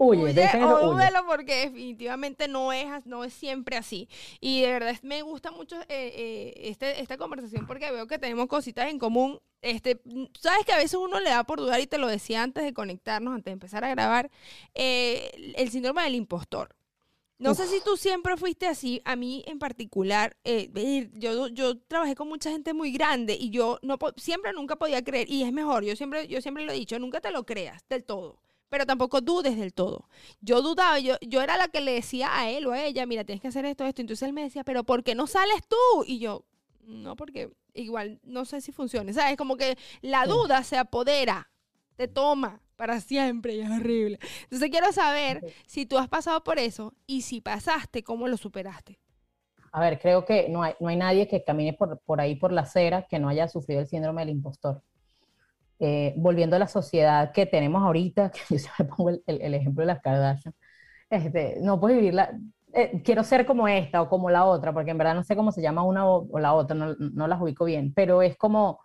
Huye, 0.00 0.24
huye, 0.24 0.50
o 0.64 1.26
porque 1.26 1.68
definitivamente 1.68 2.48
no 2.48 2.72
es, 2.72 3.06
no 3.06 3.22
es 3.22 3.32
siempre 3.32 3.76
así. 3.76 4.08
Y 4.40 4.62
de 4.62 4.72
verdad 4.72 4.96
me 5.02 5.22
gusta 5.22 5.50
mucho 5.50 5.80
eh, 5.82 5.86
eh, 5.88 6.52
este, 6.56 7.00
esta 7.00 7.16
conversación 7.18 7.66
porque 7.66 7.92
veo 7.92 8.06
que 8.06 8.18
tenemos 8.18 8.48
cositas 8.48 8.90
en 8.90 8.98
común. 8.98 9.38
Este, 9.60 10.00
Sabes 10.40 10.64
que 10.66 10.72
a 10.72 10.78
veces 10.78 10.94
uno 10.94 11.20
le 11.20 11.30
da 11.30 11.44
por 11.44 11.60
dudar 11.60 11.80
y 11.80 11.86
te 11.86 11.98
lo 11.98 12.08
decía 12.08 12.42
antes 12.42 12.64
de 12.64 12.74
conectarnos, 12.74 13.34
antes 13.34 13.44
de 13.44 13.52
empezar 13.52 13.84
a 13.84 13.90
grabar, 13.90 14.30
eh, 14.74 15.54
el 15.56 15.70
síndrome 15.70 16.02
del 16.02 16.16
impostor. 16.16 16.74
No 17.42 17.55
sé 17.55 17.66
si 17.66 17.81
tú 17.85 17.96
siempre 17.96 18.37
fuiste 18.37 18.66
así, 18.66 19.02
a 19.05 19.16
mí 19.16 19.42
en 19.46 19.59
particular, 19.59 20.37
eh, 20.44 20.70
yo, 21.14 21.48
yo 21.48 21.78
trabajé 21.78 22.14
con 22.14 22.28
mucha 22.28 22.50
gente 22.50 22.72
muy 22.72 22.92
grande 22.92 23.37
y 23.38 23.50
yo 23.50 23.78
no 23.83 23.98
siempre 24.16 24.52
nunca 24.52 24.76
podía 24.76 25.02
creer, 25.02 25.31
y 25.31 25.42
es 25.42 25.52
mejor, 25.52 25.85
yo 25.85 25.96
siempre, 25.96 26.28
yo 26.28 26.40
siempre 26.40 26.64
lo 26.64 26.72
he 26.72 26.76
dicho, 26.76 26.98
nunca 26.98 27.20
te 27.20 27.31
lo 27.31 27.44
creas 27.44 27.83
del 27.88 28.05
todo, 28.05 28.38
pero 28.68 28.87
tampoco 28.87 29.20
dudes 29.20 29.57
del 29.57 29.74
todo. 29.74 30.09
Yo 30.40 30.62
dudaba, 30.62 30.98
yo, 30.98 31.16
yo 31.20 31.42
era 31.42 31.57
la 31.57 31.68
que 31.68 31.81
le 31.81 31.92
decía 31.92 32.38
a 32.38 32.50
él 32.50 32.66
o 32.66 32.72
a 32.72 32.85
ella, 32.85 33.07
mira, 33.07 33.24
tienes 33.24 33.42
que 33.42 33.48
hacer 33.48 33.64
esto, 33.64 33.85
esto, 33.85 34.00
entonces 34.00 34.26
él 34.26 34.33
me 34.33 34.42
decía, 34.42 34.64
pero 34.64 34.85
¿por 34.85 35.02
qué 35.02 35.14
no 35.14 35.26
sales 35.26 35.61
tú? 35.68 36.05
Y 36.07 36.18
yo, 36.18 36.44
no, 36.85 37.16
porque 37.16 37.50
igual 37.74 38.20
no 38.22 38.44
sé 38.44 38.61
si 38.61 38.72
funciona, 38.72 39.12
¿sabes? 39.12 39.37
Como 39.37 39.57
que 39.57 39.76
la 40.00 40.26
duda 40.26 40.62
se 40.62 40.76
apodera, 40.76 41.50
te 41.96 42.09
toma 42.09 42.61
para 42.76 43.00
siempre 43.00 43.55
y 43.55 43.61
es 43.61 43.70
horrible. 43.70 44.18
Entonces 44.44 44.70
quiero 44.70 44.92
saber 44.92 45.42
si 45.66 45.87
tú 45.87 45.98
has 45.98 46.09
pasado 46.09 46.42
por 46.42 46.59
eso 46.59 46.94
y 47.07 47.22
si 47.22 47.40
pasaste, 47.40 48.02
¿cómo 48.02 48.28
lo 48.28 48.37
superaste? 48.37 48.98
A 49.72 49.81
ver, 49.81 49.98
creo 49.98 50.24
que 50.24 50.48
no 50.48 50.62
hay, 50.62 50.74
no 50.81 50.88
hay 50.88 50.96
nadie 50.96 51.28
que 51.28 51.44
camine 51.44 51.72
por, 51.72 51.98
por 52.00 52.20
ahí 52.20 52.35
por 52.35 52.52
la 52.52 52.62
acera 52.62 53.07
que 53.09 53.18
no 53.18 53.28
haya 53.28 53.48
sufrido 53.48 53.81
el 53.81 53.87
síndrome 53.87 54.22
del 54.22 54.31
impostor. 54.31 54.83
Eh, 55.78 56.14
volviendo 56.16 56.57
a 56.57 56.59
la 56.59 56.68
sociedad 56.68 57.33
que 57.33 57.46
tenemos 57.46 57.83
ahorita, 57.83 58.31
que 58.33 58.40
yo 58.50 58.59
siempre 58.59 58.85
pongo 58.85 59.11
el, 59.11 59.22
el, 59.26 59.55
ejemplo 59.55 59.83
de 59.83 59.87
las 59.87 60.00
Kardashian, 60.00 60.55
este, 61.11 61.59
no 61.61 61.81
puedes 61.81 61.98
vivirla, 61.98 62.38
eh, 62.74 63.02
quiero 63.05 63.24
ser 63.24 63.44
como 63.46 63.66
esta 63.68 64.00
o 64.02 64.09
como 64.09 64.31
la 64.31 64.44
otra, 64.44 64.72
porque 64.72 64.92
en 64.92 64.98
verdad 64.98 65.14
no 65.14 65.24
sé 65.24 65.37
cómo 65.37 65.52
se 65.52 65.61
llama 65.61 65.83
una 65.83 66.07
o, 66.07 66.28
o 66.31 66.38
la 66.38 66.55
otra, 66.55 66.76
no, 66.76 66.94
no, 66.94 67.26
las 67.26 67.40
ubico 67.40 67.64
bien, 67.64 67.92
pero 67.94 68.22
es 68.22 68.37
como 68.37 68.81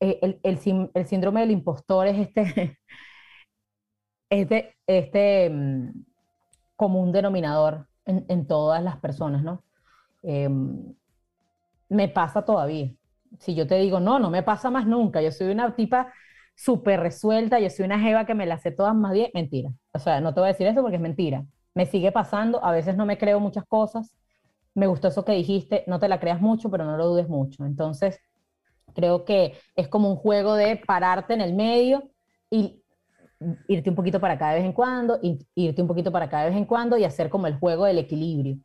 el, 0.00 0.40
el, 0.42 0.90
el, 0.94 1.06
síndrome 1.06 1.40
del 1.40 1.50
impostor 1.50 2.06
es 2.06 2.18
este, 2.18 2.78
este, 4.30 4.76
este 4.86 5.52
común 6.76 7.12
denominador 7.12 7.88
en, 8.04 8.46
todas 8.46 8.82
las 8.82 8.98
personas, 8.98 9.42
¿no? 9.42 9.64
Eh, 10.22 10.48
me 11.88 12.08
pasa 12.08 12.44
todavía. 12.44 12.92
Si 13.38 13.54
yo 13.54 13.66
te 13.66 13.76
digo, 13.76 14.00
no, 14.00 14.18
no 14.18 14.30
me 14.30 14.42
pasa 14.42 14.70
más 14.70 14.86
nunca, 14.86 15.20
yo 15.20 15.32
soy 15.32 15.48
una 15.48 15.74
tipa 15.74 16.12
súper 16.54 17.00
resuelta, 17.00 17.58
yo 17.60 17.68
soy 17.70 17.84
una 17.84 17.98
jeva 17.98 18.24
que 18.24 18.34
me 18.34 18.46
la 18.46 18.58
sé 18.58 18.70
todas 18.70 18.94
más 18.94 19.12
bien, 19.12 19.30
mentira. 19.34 19.70
O 19.92 19.98
sea, 19.98 20.20
no 20.20 20.32
te 20.34 20.40
voy 20.40 20.48
a 20.48 20.52
decir 20.52 20.66
eso 20.66 20.80
porque 20.82 20.96
es 20.96 21.02
mentira. 21.02 21.44
Me 21.74 21.86
sigue 21.86 22.12
pasando, 22.12 22.64
a 22.64 22.72
veces 22.72 22.96
no 22.96 23.06
me 23.06 23.18
creo 23.18 23.40
muchas 23.40 23.64
cosas. 23.66 24.14
Me 24.74 24.86
gustó 24.86 25.08
eso 25.08 25.24
que 25.24 25.32
dijiste, 25.32 25.84
no 25.86 25.98
te 25.98 26.08
la 26.08 26.20
creas 26.20 26.40
mucho, 26.40 26.70
pero 26.70 26.84
no 26.84 26.96
lo 26.96 27.06
dudes 27.06 27.28
mucho. 27.28 27.64
Entonces, 27.66 28.20
Creo 28.94 29.24
que 29.24 29.54
es 29.74 29.88
como 29.88 30.10
un 30.10 30.16
juego 30.16 30.54
de 30.54 30.76
pararte 30.76 31.34
en 31.34 31.40
el 31.40 31.54
medio 31.54 32.10
y 32.50 32.82
irte 33.68 33.90
un 33.90 33.96
poquito 33.96 34.20
para 34.20 34.34
acá 34.34 34.50
de 34.50 34.56
vez 34.56 34.64
en 34.64 34.72
cuando, 34.72 35.18
irte 35.54 35.82
un 35.82 35.88
poquito 35.88 36.10
para 36.10 36.26
acá 36.26 36.40
de 36.40 36.50
vez 36.50 36.56
en 36.56 36.64
cuando 36.64 36.96
y 36.96 37.04
hacer 37.04 37.28
como 37.28 37.46
el 37.46 37.58
juego 37.58 37.84
del 37.84 37.98
equilibrio, 37.98 38.58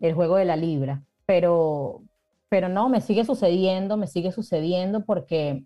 el 0.00 0.14
juego 0.14 0.36
de 0.36 0.44
la 0.44 0.56
libra. 0.56 1.02
Pero, 1.26 2.02
pero 2.48 2.68
no, 2.68 2.88
me 2.88 3.00
sigue 3.00 3.24
sucediendo, 3.24 3.96
me 3.96 4.06
sigue 4.06 4.32
sucediendo 4.32 5.04
porque 5.04 5.64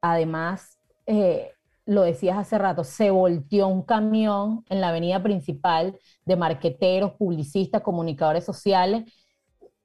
además, 0.00 0.78
eh, 1.06 1.52
lo 1.84 2.02
decías 2.02 2.36
hace 2.36 2.58
rato, 2.58 2.82
se 2.82 3.10
volteó 3.10 3.68
un 3.68 3.82
camión 3.82 4.64
en 4.68 4.80
la 4.80 4.88
avenida 4.88 5.22
principal 5.22 5.96
de 6.24 6.36
marqueteros, 6.36 7.12
publicistas, 7.12 7.82
comunicadores 7.82 8.44
sociales, 8.44 9.04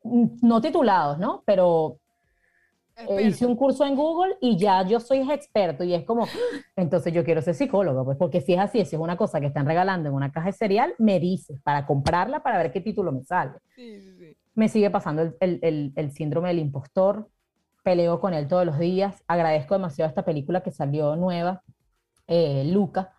no 0.04 0.62
titulados, 0.62 1.20
¿no? 1.20 1.44
Pero 1.46 2.00
eh, 3.10 3.24
hice 3.24 3.46
un 3.46 3.56
curso 3.56 3.86
en 3.86 3.96
Google 3.96 4.38
y 4.42 4.58
ya 4.58 4.86
yo 4.86 5.00
soy 5.00 5.20
experto 5.32 5.84
y 5.84 5.94
es 5.94 6.04
como, 6.04 6.28
entonces 6.76 7.14
yo 7.14 7.24
quiero 7.24 7.42
ser 7.42 7.56
psicólogo, 7.56 8.06
pues 8.06 8.18
porque 8.18 8.42
si 8.42 8.54
es 8.54 8.60
así, 8.60 8.84
si 8.86 8.96
es 8.96 9.02
una 9.02 9.18
cosa 9.18 9.40
que 9.40 9.48
están 9.48 9.66
regalando 9.66 10.10
en 10.10 10.16
una 10.16 10.32
caja 10.32 10.48
de 10.48 10.54
cereal, 10.54 10.94
me 10.98 11.20
dices 11.20 11.60
para 11.62 11.86
comprarla 11.86 12.44
para 12.44 12.58
ver 12.58 12.72
qué 12.72 12.82
título 12.82 13.12
me 13.12 13.24
sale. 13.24 13.54
Me 14.54 14.68
sigue 14.68 14.90
pasando 14.90 15.22
el, 15.22 15.60
el, 15.62 15.94
el, 15.96 16.12
síndrome 16.12 16.50
del 16.50 16.60
impostor, 16.60 17.30
peleo 17.84 18.20
con 18.20 18.34
él 18.34 18.48
todos 18.48 18.66
los 18.66 18.78
días, 18.78 19.24
agradezco 19.28 19.76
demasiado 19.76 20.10
esta 20.10 20.26
película 20.26 20.62
que 20.62 20.72
salió 20.72 21.16
nueva, 21.16 21.64
eh, 22.28 22.64
Luca, 22.66 23.14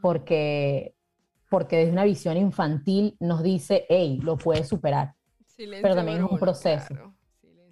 porque, 0.00 0.94
porque 1.48 1.76
desde 1.76 1.92
una 1.92 2.04
visión 2.04 2.36
infantil 2.36 3.16
nos 3.20 3.42
dice, 3.42 3.86
hey, 3.88 4.18
lo 4.22 4.36
puedes 4.36 4.68
superar. 4.68 5.14
pero 5.56 5.94
también 5.94 6.24
es 6.24 6.30
un 6.30 6.38
proceso. 6.38 7.14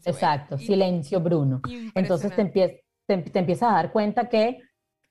Exacto, 0.05 0.59
silencio 0.59 1.21
Bruno. 1.21 1.61
Entonces 1.95 2.35
te, 2.35 2.45
te, 2.45 3.39
empiezas 3.39 3.71
a 3.71 3.75
dar 3.75 3.93
cuenta 3.93 4.29
que, 4.29 4.59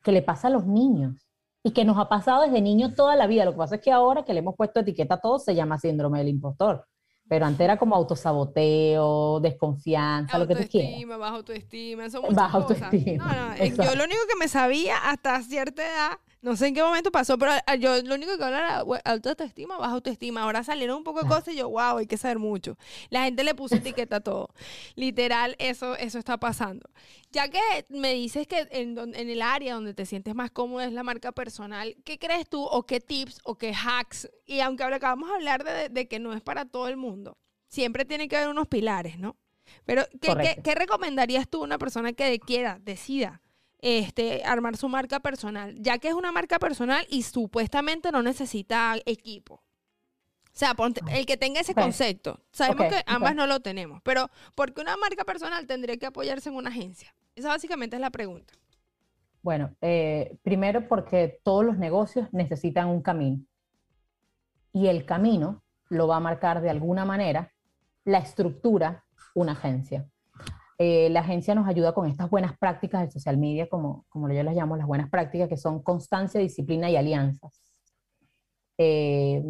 que 0.03 0.11
le 0.11 0.21
pasa 0.21 0.47
a 0.47 0.51
los 0.51 0.65
niños 0.65 1.27
y 1.63 1.71
que 1.71 1.85
nos 1.85 1.97
ha 1.97 2.07
pasado 2.07 2.43
desde 2.43 2.61
niños 2.61 2.95
toda 2.95 3.15
la 3.15 3.27
vida. 3.27 3.45
Lo 3.45 3.51
que 3.51 3.57
pasa 3.57 3.75
es 3.75 3.81
que 3.81 3.91
ahora 3.91 4.23
que 4.23 4.33
le 4.33 4.39
hemos 4.39 4.55
puesto 4.55 4.79
etiqueta 4.79 5.15
a 5.15 5.21
todos 5.21 5.43
se 5.43 5.55
llama 5.55 5.77
síndrome 5.77 6.19
del 6.19 6.29
impostor. 6.29 6.85
Pero 7.29 7.45
antes 7.45 7.59
era 7.59 7.77
como 7.77 7.93
autosaboteo, 7.95 9.41
desconfianza, 9.41 10.37
lo 10.37 10.47
que 10.47 10.55
tú 10.55 10.63
quieras. 10.69 10.91
Autoestima, 10.91 11.17
baja 11.17 11.35
autoestima, 11.35 12.09
son 12.09 12.33
baja 12.33 12.57
autoestima. 12.57 13.25
No, 13.25 13.67
no, 13.67 13.83
yo 13.83 13.95
lo 13.95 14.05
único 14.05 14.21
que 14.29 14.39
me 14.39 14.47
sabía 14.47 14.97
hasta 15.09 15.41
cierta 15.41 15.83
edad 15.83 16.17
no 16.41 16.55
sé 16.55 16.67
en 16.67 16.75
qué 16.75 16.83
momento 16.83 17.11
pasó, 17.11 17.37
pero 17.37 17.51
yo 17.79 18.01
lo 18.03 18.15
único 18.15 18.37
que 18.37 18.43
hablo 18.43 18.57
era 18.57 18.83
autoestima, 19.05 19.77
baja 19.77 19.93
autoestima. 19.93 20.43
Ahora 20.43 20.63
salieron 20.63 20.97
un 20.97 21.03
poco 21.03 21.21
de 21.23 21.27
cosas 21.27 21.49
y 21.49 21.57
yo, 21.57 21.69
wow, 21.69 21.97
hay 21.97 22.07
que 22.07 22.17
saber 22.17 22.39
mucho. 22.39 22.77
La 23.09 23.23
gente 23.23 23.43
le 23.43 23.55
puso 23.55 23.75
etiqueta 23.75 24.17
a 24.17 24.19
todo. 24.19 24.49
Literal, 24.95 25.55
eso, 25.59 25.95
eso 25.95 26.19
está 26.19 26.37
pasando. 26.37 26.89
Ya 27.31 27.49
que 27.49 27.59
me 27.89 28.13
dices 28.13 28.47
que 28.47 28.67
en, 28.71 28.97
en 28.97 29.29
el 29.29 29.41
área 29.41 29.73
donde 29.73 29.93
te 29.93 30.05
sientes 30.05 30.35
más 30.35 30.51
cómodo 30.51 30.81
es 30.81 30.93
la 30.93 31.03
marca 31.03 31.31
personal, 31.31 31.95
¿qué 32.05 32.19
crees 32.19 32.47
tú 32.47 32.63
o 32.63 32.85
qué 32.85 32.99
tips 32.99 33.39
o 33.43 33.57
qué 33.57 33.73
hacks? 33.73 34.29
Y 34.45 34.59
aunque 34.59 34.83
acabamos 34.83 35.29
de 35.29 35.35
hablar 35.35 35.63
de, 35.63 35.89
de 35.89 36.07
que 36.07 36.19
no 36.19 36.33
es 36.33 36.41
para 36.41 36.65
todo 36.65 36.87
el 36.87 36.97
mundo, 36.97 37.37
siempre 37.67 38.05
tiene 38.05 38.27
que 38.27 38.37
haber 38.37 38.49
unos 38.49 38.67
pilares, 38.67 39.17
¿no? 39.17 39.37
Pero, 39.85 40.05
¿qué, 40.21 40.33
¿qué, 40.35 40.61
¿qué, 40.63 40.75
recomendarías 40.75 41.49
tú 41.49 41.61
a 41.61 41.65
una 41.65 41.77
persona 41.77 42.13
que 42.13 42.39
quiera, 42.39 42.79
decida 42.81 43.41
este, 43.79 44.43
armar 44.43 44.77
su 44.77 44.89
marca 44.89 45.19
personal, 45.19 45.75
ya 45.79 45.97
que 45.99 46.09
es 46.09 46.13
una 46.13 46.31
marca 46.31 46.59
personal 46.59 47.05
y 47.09 47.23
supuestamente 47.23 48.11
no 48.11 48.23
necesita 48.23 48.95
equipo. 49.05 49.55
O 49.55 50.59
sea, 50.59 50.75
el 51.11 51.27
que 51.27 51.37
tenga 51.37 51.61
ese 51.61 51.75
concepto. 51.75 52.39
Sabemos 52.51 52.87
que 52.87 53.03
ambas 53.05 53.35
no 53.35 53.45
lo 53.45 53.59
tenemos, 53.59 54.01
pero 54.03 54.31
¿por 54.55 54.73
qué 54.73 54.81
una 54.81 54.97
marca 54.97 55.23
personal 55.23 55.67
tendría 55.67 55.97
que 55.97 56.07
apoyarse 56.07 56.49
en 56.49 56.55
una 56.55 56.69
agencia? 56.69 57.13
Esa 57.35 57.49
básicamente 57.49 57.95
es 57.95 58.01
la 58.01 58.09
pregunta. 58.09 58.55
Bueno, 59.43 59.75
eh, 59.81 60.35
primero 60.41 60.87
porque 60.87 61.39
todos 61.43 61.63
los 61.63 61.77
negocios 61.77 62.27
necesitan 62.31 62.87
un 62.87 63.03
camino. 63.03 63.45
Y 64.73 64.87
el 64.87 65.05
camino 65.05 65.63
lo 65.89 66.07
va 66.07 66.15
a 66.15 66.21
marcar 66.21 66.61
de 66.61 66.71
alguna 66.71 67.05
manera 67.05 67.53
la 68.03 68.17
estructura 68.17 69.05
una 69.35 69.51
agencia. 69.51 70.09
Eh, 70.79 71.09
la 71.09 71.21
agencia 71.21 71.55
nos 71.55 71.67
ayuda 71.67 71.93
con 71.93 72.07
estas 72.07 72.29
buenas 72.29 72.57
prácticas 72.57 73.01
de 73.01 73.11
social 73.11 73.37
media, 73.37 73.67
como, 73.67 74.05
como 74.09 74.31
yo 74.31 74.43
las 74.43 74.55
llamo, 74.55 74.77
las 74.77 74.87
buenas 74.87 75.09
prácticas, 75.09 75.49
que 75.49 75.57
son 75.57 75.81
constancia, 75.81 76.39
disciplina 76.39 76.89
y 76.89 76.95
alianzas. 76.95 77.61
Eh, 78.77 79.43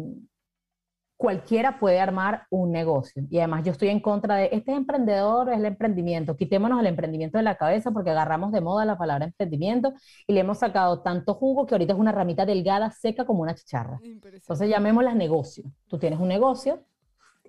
cualquiera 1.18 1.80
puede 1.80 2.00
armar 2.00 2.46
un 2.48 2.70
negocio. 2.70 3.24
Y 3.28 3.38
además 3.38 3.64
yo 3.64 3.72
estoy 3.72 3.88
en 3.88 4.00
contra 4.00 4.36
de, 4.36 4.50
este 4.52 4.72
emprendedor 4.72 5.50
es 5.50 5.58
el 5.58 5.66
emprendimiento. 5.66 6.36
Quitémonos 6.36 6.80
el 6.80 6.86
emprendimiento 6.86 7.36
de 7.36 7.44
la 7.44 7.56
cabeza 7.56 7.90
porque 7.90 8.10
agarramos 8.10 8.52
de 8.52 8.60
moda 8.60 8.84
la 8.84 8.96
palabra 8.96 9.26
emprendimiento 9.26 9.92
y 10.26 10.32
le 10.32 10.40
hemos 10.40 10.58
sacado 10.58 11.02
tanto 11.02 11.34
jugo 11.34 11.66
que 11.66 11.74
ahorita 11.74 11.92
es 11.92 11.98
una 11.98 12.12
ramita 12.12 12.46
delgada, 12.46 12.90
seca 12.92 13.26
como 13.26 13.42
una 13.42 13.54
chicharra. 13.54 13.98
Entonces 14.02 14.70
llamémosla 14.70 15.12
negocio. 15.14 15.64
Tú 15.88 15.98
tienes 15.98 16.20
un 16.20 16.28
negocio, 16.28 16.84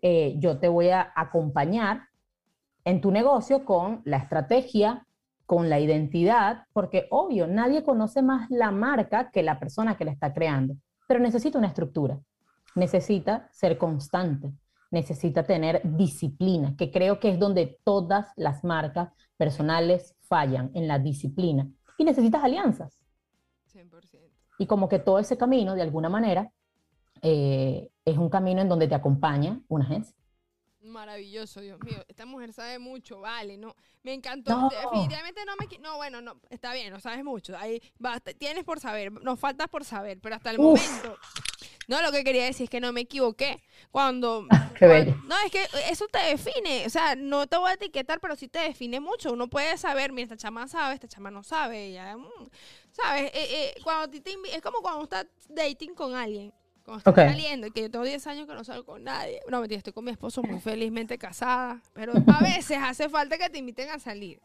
eh, 0.02 0.36
yo 0.40 0.58
te 0.58 0.68
voy 0.68 0.90
a 0.90 1.14
acompañar 1.16 2.09
en 2.90 3.02
tu 3.02 3.12
negocio 3.12 3.66
con 3.66 4.02
la 4.04 4.18
estrategia, 4.18 5.06
con 5.46 5.70
la 5.70 5.80
identidad, 5.80 6.66
porque 6.74 7.08
obvio, 7.12 7.46
nadie 7.46 7.84
conoce 7.84 8.24
más 8.24 8.50
la 8.50 8.72
marca 8.72 9.30
que 9.30 9.44
la 9.44 9.60
persona 9.60 9.96
que 9.96 10.06
la 10.06 10.12
está 10.12 10.34
creando, 10.34 10.76
pero 11.08 11.20
necesita 11.20 11.60
una 11.60 11.68
estructura, 11.68 12.20
necesita 12.74 13.48
ser 13.52 13.78
constante, 13.78 14.52
necesita 14.90 15.44
tener 15.44 15.82
disciplina, 15.84 16.76
que 16.76 16.90
creo 16.90 17.20
que 17.20 17.30
es 17.30 17.38
donde 17.38 17.80
todas 17.84 18.34
las 18.36 18.64
marcas 18.64 19.10
personales 19.38 20.16
fallan, 20.22 20.72
en 20.74 20.88
la 20.88 20.98
disciplina. 20.98 21.68
Y 22.00 22.04
necesitas 22.04 22.44
alianzas. 22.44 23.00
100%. 23.72 23.90
Y 24.58 24.66
como 24.66 24.90
que 24.90 24.98
todo 24.98 25.20
ese 25.20 25.38
camino, 25.38 25.76
de 25.76 25.84
alguna 25.84 26.10
manera, 26.10 26.52
eh, 27.22 27.90
es 28.04 28.18
un 28.18 28.30
camino 28.30 28.62
en 28.62 28.70
donde 28.70 28.88
te 28.88 28.96
acompaña 28.96 29.62
una 29.68 29.86
agencia. 29.86 30.19
Maravilloso, 30.90 31.62
Dios 31.62 31.80
mío. 31.84 32.04
Esta 32.08 32.26
mujer 32.26 32.54
sabe 32.54 32.80
mucho, 32.80 33.20
vale, 33.22 33.58
no. 33.58 33.76
Me 34.04 34.14
encantó. 34.14 34.70
Definitivamente 34.70 35.46
no 35.46 35.54
me. 35.56 35.78
No, 35.80 35.98
bueno, 35.98 36.22
no, 36.22 36.40
está 36.50 36.74
bien, 36.74 36.92
no 36.92 37.00
sabes 37.00 37.24
mucho. 37.24 37.58
Ahí 37.58 37.82
tienes 38.38 38.64
por 38.64 38.80
saber, 38.80 39.12
nos 39.12 39.40
faltas 39.40 39.68
por 39.68 39.86
saber, 39.86 40.20
pero 40.22 40.36
hasta 40.36 40.52
el 40.52 40.60
momento. 40.60 41.18
No, 41.88 42.04
lo 42.04 42.12
que 42.12 42.24
quería 42.24 42.46
decir 42.46 42.66
es 42.66 42.70
que 42.70 42.80
no 42.80 42.94
me 42.94 43.02
equivoqué. 43.02 43.62
Cuando. 43.92 44.46
No, 44.80 45.36
es 45.46 45.52
que 45.52 45.68
eso 45.90 46.08
te 46.08 46.20
define. 46.20 46.86
O 46.86 46.90
sea, 46.90 47.14
no 47.14 47.48
te 47.48 47.58
voy 47.58 47.72
a 47.72 47.74
etiquetar, 47.74 48.22
pero 48.22 48.38
sí 48.38 48.48
te 48.48 48.60
define 48.60 49.02
mucho. 49.02 49.34
Uno 49.34 49.50
puede 49.50 49.78
saber, 49.78 50.14
mira, 50.14 50.24
esta 50.24 50.38
chama 50.38 50.70
sabe, 50.70 50.94
esta 50.94 51.08
chama 51.10 51.30
no 51.32 51.44
sabe. 51.44 51.92
Ya, 51.92 52.16
mm, 52.16 52.50
¿Sabes? 52.94 53.30
Eh, 53.34 53.74
eh, 53.74 53.76
cuando 53.84 54.10
te, 54.10 54.38
es 54.54 54.62
como 54.62 54.82
cuando 54.82 55.04
estás 55.04 55.26
dating 55.50 55.96
con 55.96 56.16
alguien 56.16 56.54
cuando 56.90 57.10
estoy 57.10 57.26
saliendo, 57.26 57.68
y 57.68 57.72
que 57.72 57.82
yo 57.82 57.92
tengo 57.92 58.06
10 58.06 58.28
años 58.28 58.48
que 58.48 58.54
no 58.54 58.64
salgo 58.64 58.86
con 58.86 59.04
nadie. 59.04 59.40
No, 59.50 59.60
mentira, 59.60 59.78
estoy 59.78 59.94
con 59.94 60.06
mi 60.06 60.12
esposo 60.12 60.42
muy 60.44 60.60
felizmente 60.60 61.18
casada, 61.18 61.82
pero 61.94 62.14
a 62.14 62.40
veces 62.44 62.78
hace 62.82 63.10
falta 63.10 63.38
que 63.38 63.50
te 63.50 63.60
inviten 63.60 63.90
a 63.90 64.00
salir. 64.00 64.40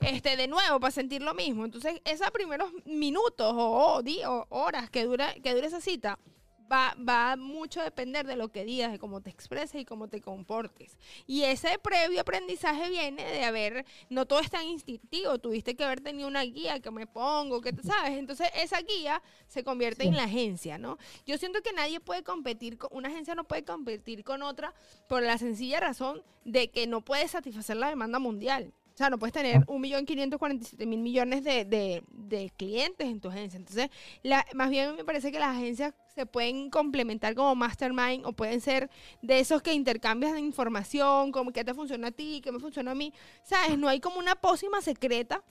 Este, 0.00 0.36
de 0.36 0.48
nuevo, 0.48 0.80
para 0.80 0.90
sentir 0.90 1.22
lo 1.22 1.34
mismo. 1.34 1.64
Entonces, 1.64 2.00
esos 2.04 2.30
primeros 2.30 2.70
minutos 2.84 3.52
o, 3.56 4.00
o 4.00 4.46
horas 4.50 4.90
que 4.90 5.04
dura, 5.04 5.34
que 5.42 5.54
dura 5.54 5.66
esa 5.66 5.80
cita, 5.80 6.18
va, 6.70 6.94
va 6.96 7.36
mucho 7.36 7.80
a 7.80 7.84
depender 7.84 8.26
de 8.26 8.36
lo 8.36 8.48
que 8.48 8.64
digas, 8.64 8.92
de 8.92 8.98
cómo 8.98 9.20
te 9.20 9.30
expreses 9.30 9.80
y 9.80 9.84
cómo 9.84 10.08
te 10.08 10.20
comportes. 10.20 10.98
Y 11.26 11.42
ese 11.42 11.78
previo 11.78 12.20
aprendizaje 12.20 12.90
viene 12.90 13.24
de 13.24 13.44
haber, 13.44 13.84
no 14.10 14.26
todo 14.26 14.40
es 14.40 14.50
tan 14.50 14.66
instintivo, 14.66 15.38
tuviste 15.38 15.74
que 15.74 15.84
haber 15.84 16.00
tenido 16.00 16.28
una 16.28 16.42
guía 16.42 16.80
que 16.80 16.90
me 16.90 17.06
pongo, 17.06 17.60
que 17.60 17.74
sabes. 17.82 18.18
Entonces 18.18 18.48
esa 18.54 18.80
guía 18.80 19.22
se 19.46 19.64
convierte 19.64 20.04
en 20.04 20.16
la 20.16 20.24
agencia, 20.24 20.78
¿no? 20.78 20.98
Yo 21.26 21.38
siento 21.38 21.62
que 21.62 21.72
nadie 21.72 22.00
puede 22.00 22.22
competir, 22.22 22.78
con, 22.78 22.90
una 22.92 23.08
agencia 23.08 23.34
no 23.34 23.44
puede 23.44 23.64
competir 23.64 24.24
con 24.24 24.42
otra 24.42 24.74
por 25.08 25.22
la 25.22 25.38
sencilla 25.38 25.80
razón 25.80 26.22
de 26.44 26.70
que 26.70 26.86
no 26.86 27.04
puede 27.04 27.28
satisfacer 27.28 27.76
la 27.76 27.88
demanda 27.88 28.18
mundial. 28.18 28.72
O 28.98 29.00
sea, 29.00 29.10
no 29.10 29.18
puedes 29.20 29.32
tener 29.32 29.64
1.547.000 29.66 30.84
millones 30.84 31.44
de, 31.44 31.64
de, 31.64 32.02
de, 32.10 32.50
clientes 32.56 33.06
en 33.06 33.20
tu 33.20 33.28
agencia. 33.28 33.56
Entonces, 33.56 33.90
la, 34.24 34.44
más 34.54 34.70
bien 34.70 34.96
me 34.96 35.04
parece 35.04 35.30
que 35.30 35.38
las 35.38 35.56
agencias 35.56 35.94
se 36.16 36.26
pueden 36.26 36.68
complementar 36.68 37.36
como 37.36 37.54
mastermind 37.54 38.26
o 38.26 38.32
pueden 38.32 38.60
ser 38.60 38.90
de 39.22 39.38
esos 39.38 39.62
que 39.62 39.72
intercambias 39.72 40.32
de 40.32 40.40
información, 40.40 41.30
como 41.30 41.52
qué 41.52 41.62
te 41.62 41.74
funciona 41.74 42.08
a 42.08 42.10
ti, 42.10 42.40
qué 42.42 42.50
me 42.50 42.58
funciona 42.58 42.90
a 42.90 42.96
mí. 42.96 43.12
¿Sabes? 43.44 43.78
No 43.78 43.86
hay 43.86 44.00
como 44.00 44.18
una 44.18 44.34
pócima 44.34 44.80
secreta 44.80 45.44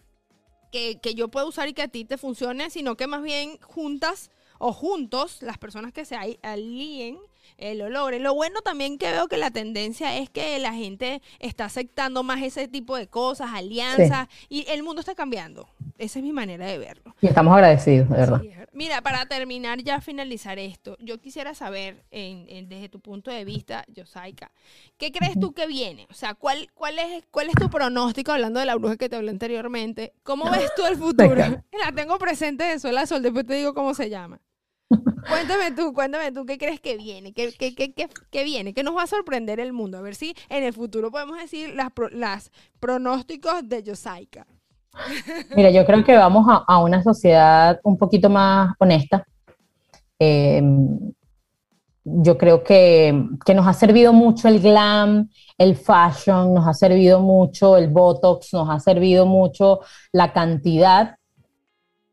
que, 0.70 1.00
que 1.00 1.16
yo 1.16 1.30
pueda 1.30 1.46
usar 1.46 1.70
y 1.70 1.74
que 1.74 1.84
a 1.84 1.88
ti 1.88 2.04
te 2.04 2.18
funcione, 2.18 2.70
sino 2.70 2.98
que 2.98 3.08
más 3.08 3.24
bien 3.24 3.58
juntas 3.62 4.30
o 4.60 4.74
juntos, 4.74 5.42
las 5.42 5.58
personas 5.58 5.94
que 5.94 6.04
se 6.04 6.18
alíen, 6.42 7.18
eh, 7.58 7.76
lo 7.76 7.90
logren. 7.90 8.24
Lo 8.24 8.34
bueno 8.34 8.62
también 8.62 8.98
que 8.98 9.12
veo 9.12 9.28
que 9.28 9.38
la 9.38 9.52
tendencia 9.52 10.18
es 10.18 10.30
que 10.30 10.58
la 10.60 10.74
gente 10.74 11.22
está 11.40 11.66
aceptando 11.66 12.24
más 12.24 12.42
ese 12.42 12.68
tipo 12.68 12.96
de 12.96 13.08
cosas, 13.08 13.52
alianzas, 13.54 14.28
y 14.50 14.66
el 14.70 14.84
mundo 14.84 15.02
está 15.02 15.16
cambiando. 15.16 15.70
Esa 15.98 16.20
es 16.20 16.24
mi 16.24 16.34
manera 16.34 16.66
de 16.66 16.78
verlo. 16.78 17.16
Y 17.22 17.28
estamos 17.28 17.54
agradecidos, 17.54 18.10
de 18.10 18.16
verdad. 18.16 18.42
Mira, 18.74 19.02
para 19.02 19.26
terminar 19.26 19.82
ya 19.82 20.02
finalizar 20.02 20.60
esto, 20.60 20.98
yo 21.00 21.20
quisiera 21.20 21.56
saber, 21.56 22.04
desde 22.12 22.90
tu 22.90 23.00
punto 23.00 23.32
de 23.32 23.44
vista, 23.44 23.84
Yosaika, 23.88 24.52
¿qué 24.98 25.12
crees 25.12 25.40
tú 25.40 25.54
que 25.54 25.66
viene? 25.66 26.06
O 26.12 26.14
sea, 26.14 26.36
¿cuál, 26.36 26.70
cuál, 26.76 27.00
es, 27.00 27.24
¿cuál 27.32 27.50
es 27.50 27.56
tu 27.56 27.70
pronóstico, 27.70 28.32
hablando 28.32 28.60
de 28.60 28.68
la 28.68 28.76
bruja 28.76 28.98
que 28.98 29.10
te 29.10 29.16
hablé 29.16 29.32
anteriormente? 29.32 30.14
¿Cómo 30.24 30.50
ves 30.52 30.70
tú 30.76 30.86
el 30.86 30.96
futuro? 30.98 31.36
la 31.86 31.92
tengo 31.96 32.20
presente 32.20 32.64
de 32.66 32.80
Sol 32.80 32.98
a 32.98 33.06
Sol, 33.06 33.24
después 33.24 33.46
te 33.46 33.56
digo 33.56 33.74
cómo 33.74 33.94
se 33.94 34.10
llama. 34.10 34.40
Cuéntame 34.90 35.72
tú, 35.76 35.94
cuéntame 35.94 36.32
tú, 36.32 36.46
¿qué 36.46 36.58
crees 36.58 36.80
que 36.80 36.98
viene? 36.98 37.34
¿Qué, 37.34 37.52
qué, 37.58 37.76
qué, 37.76 37.94
qué, 38.32 38.44
viene? 38.44 38.74
¿Qué 38.74 38.84
nos 38.84 38.96
va 38.96 39.04
a 39.04 39.08
sorprender 39.08 39.60
el 39.60 39.74
mundo? 39.74 39.98
A 39.98 40.02
ver 40.02 40.16
si 40.16 40.34
en 40.50 40.64
el 40.64 40.74
futuro 40.74 41.12
podemos 41.12 41.38
decir 41.38 41.74
las, 41.76 41.92
las 42.12 42.52
pronósticos 42.80 43.68
de 43.68 43.84
Yosaika. 43.84 44.48
Mira, 45.56 45.70
yo 45.70 45.86
creo 45.86 46.04
que 46.04 46.16
vamos 46.16 46.46
a, 46.68 46.80
una 46.80 47.04
sociedad 47.04 47.80
un 47.84 47.98
poquito 47.98 48.30
más 48.30 48.74
honesta. 48.80 49.26
Em, 50.18 51.12
yo 52.04 52.38
creo 52.38 52.64
que, 52.64 53.28
que, 53.46 53.54
nos 53.54 53.68
ha 53.68 53.74
servido 53.74 54.14
mucho 54.14 54.48
el 54.48 54.60
glam, 54.62 55.30
el 55.58 55.76
fashion, 55.76 56.54
nos 56.54 56.66
ha 56.66 56.74
servido 56.74 57.20
mucho 57.20 57.78
el 57.78 57.90
botox, 57.90 58.54
nos 58.54 58.70
ha 58.70 58.80
servido 58.80 59.26
mucho 59.26 59.82
la 60.14 60.32
cantidad 60.32 61.18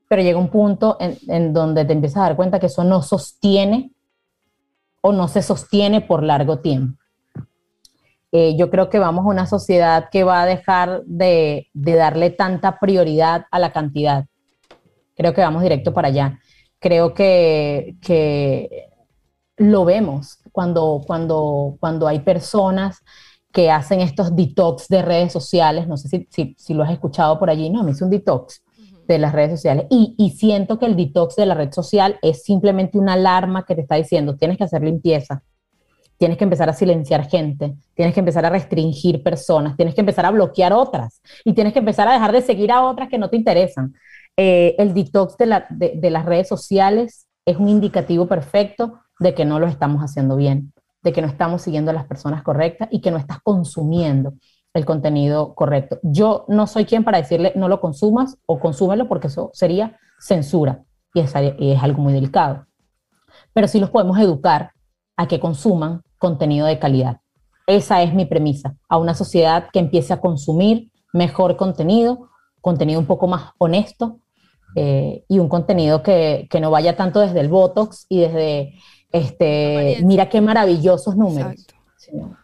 pero 0.09 0.23
llega 0.23 0.39
un 0.39 0.49
punto 0.49 0.97
en, 1.01 1.53
donde 1.53 1.85
te 1.85 1.93
empiezas 1.93 2.19
a 2.19 2.27
dar 2.27 2.37
cuenta 2.37 2.61
que 2.61 2.67
eso 2.67 2.85
no 2.85 3.03
sostiene 3.03 3.93
o 5.01 5.13
no 5.13 5.29
se 5.29 5.43
sostiene 5.43 6.01
por 6.01 6.23
largo 6.23 6.61
tiempo. 6.61 6.99
Eh, 8.33 8.57
yo 8.57 8.69
creo 8.69 8.91
que 8.91 8.99
vamos 8.99 9.25
a 9.25 9.29
una 9.29 9.47
sociedad 9.47 10.09
que 10.11 10.25
va 10.25 10.43
a 10.43 10.47
dejar 10.47 11.03
de, 11.05 11.69
darle 11.73 12.31
tanta 12.31 12.79
prioridad 12.81 13.47
a 13.51 13.59
la 13.59 13.73
cantidad. 13.73 14.27
Creo 15.15 15.33
que 15.35 15.41
vamos 15.41 15.63
directo 15.63 15.95
para 15.95 16.09
allá. 16.09 16.39
Creo 16.81 17.15
que, 17.15 17.97
lo 19.57 19.85
vemos 19.85 20.39
cuando, 20.51 21.03
cuando, 21.07 21.77
cuando 21.79 22.09
hay 22.09 22.19
personas 22.19 22.99
que 23.53 23.71
hacen 23.71 24.01
estos 24.01 24.35
detox 24.35 24.89
de 24.89 25.01
redes 25.01 25.33
sociales. 25.33 25.87
No 25.87 25.97
sé 25.97 26.09
si, 26.09 26.27
si, 26.29 26.57
si 26.59 26.75
lo 26.75 26.83
has 26.83 26.91
escuchado 26.91 27.39
por 27.39 27.49
allí. 27.49 27.71
No, 27.71 27.85
me 27.85 27.93
hice 27.93 28.03
un 28.03 28.11
detox 28.11 28.65
de 29.07 29.19
las 29.19 29.33
redes 29.33 29.53
sociales. 29.53 29.87
Y, 29.91 30.15
y, 30.19 30.31
siento 30.31 30.79
que 30.79 30.87
el 30.87 30.97
detox 30.97 31.37
de 31.37 31.47
la 31.47 31.55
red 31.55 31.73
social 31.73 32.19
es 32.23 32.43
simplemente 32.43 32.99
una 32.99 33.15
alarma 33.15 33.65
que 33.65 33.75
te 33.75 33.83
está 33.83 33.97
diciendo, 33.97 34.37
tienes 34.37 34.59
que 34.59 34.65
hacer 34.65 34.83
limpieza, 34.83 35.43
tienes 36.17 36.39
que 36.39 36.45
empezar 36.45 36.69
a 36.69 36.73
silenciar 36.73 37.29
gente, 37.29 37.75
tienes 37.95 38.15
que 38.15 38.21
empezar 38.21 38.45
a 38.47 38.51
restringir 38.51 39.23
personas, 39.23 39.77
tienes 39.77 39.95
que 39.95 40.01
empezar 40.01 40.27
a 40.27 40.31
bloquear 40.31 40.73
otras 40.73 41.21
y 41.45 41.53
tienes 41.53 41.73
que 41.73 41.81
empezar 41.81 42.09
a 42.09 42.13
dejar 42.13 42.33
de 42.33 42.43
seguir 42.43 42.73
a 42.73 42.85
otras 42.85 43.09
que 43.09 43.19
no 43.19 43.31
te 43.31 43.37
interesan. 43.37 43.95
Eh, 44.37 44.75
el 44.79 44.95
detox 44.95 45.37
de, 45.37 45.47
la, 45.47 45.67
de, 45.71 45.95
de 45.97 46.11
las 46.11 46.25
redes 46.25 46.49
sociales 46.49 47.27
es 47.45 47.57
un 47.57 47.69
indicativo 47.69 48.27
perfecto 48.27 49.01
de 49.21 49.35
que 49.35 49.45
no 49.45 49.61
lo 49.61 49.67
estamos 49.67 50.03
haciendo 50.03 50.37
bien, 50.37 50.73
de 51.03 51.13
que 51.13 51.21
no 51.21 51.29
estamos 51.29 51.63
siguiendo 51.63 51.91
a 51.91 51.95
las 51.95 52.07
personas 52.07 52.43
correctas 52.43 52.89
y 52.91 53.01
que 53.01 53.11
no 53.11 53.19
estás 53.19 53.39
consumiendo 53.43 54.35
el 54.75 54.85
contenido 54.85 55.55
correcto. 55.55 55.99
Yo 56.03 56.45
no 56.49 56.67
soy 56.67 56.85
quien 56.85 57.05
para 57.05 57.19
decirle 57.19 57.53
no 57.57 57.69
lo 57.69 57.81
consumas 57.81 58.37
o 58.47 58.59
consúmelo 58.59 59.09
porque 59.09 59.29
eso 59.29 59.51
sería 59.55 59.97
censura 60.19 60.85
y 61.15 61.21
es, 61.21 61.33
es 61.35 61.83
algo 61.83 62.03
muy 62.03 62.13
delicado. 62.13 62.67
Pero 63.53 63.69
sí 63.69 63.81
los 63.81 63.91
podemos 63.91 64.19
educar 64.19 64.73
a 65.17 65.27
que 65.29 65.41
consuman 65.41 66.03
contenido 66.19 66.67
de 66.67 66.79
calidad. 66.79 67.21
Esa 67.67 68.03
es 68.03 68.13
mi 68.13 68.27
premisa, 68.27 68.77
a 68.89 68.99
una 68.99 69.15
sociedad 69.15 69.69
que 69.73 69.79
empiece 69.79 70.13
a 70.13 70.21
consumir 70.21 70.91
mejor 71.13 71.57
contenido 71.57 72.29
contenido 72.65 72.99
un 72.99 73.05
poco 73.05 73.27
más 73.27 73.53
honesto 73.59 74.21
eh, 74.75 75.23
y 75.29 75.39
un 75.39 75.51
contenido 75.51 76.03
que, 76.03 76.49
que, 76.51 76.61
no 76.61 76.71
vaya 76.71 76.97
tanto 76.97 77.21
desde 77.21 77.41
el 77.41 77.49
Botox 77.49 78.07
y 78.09 78.21
desde, 78.21 78.75
este, 79.13 79.99
mira 80.03 80.31
qué 80.31 80.41
maravillosos 80.41 81.15
números. 81.15 81.53
Exacto. 81.53 82.44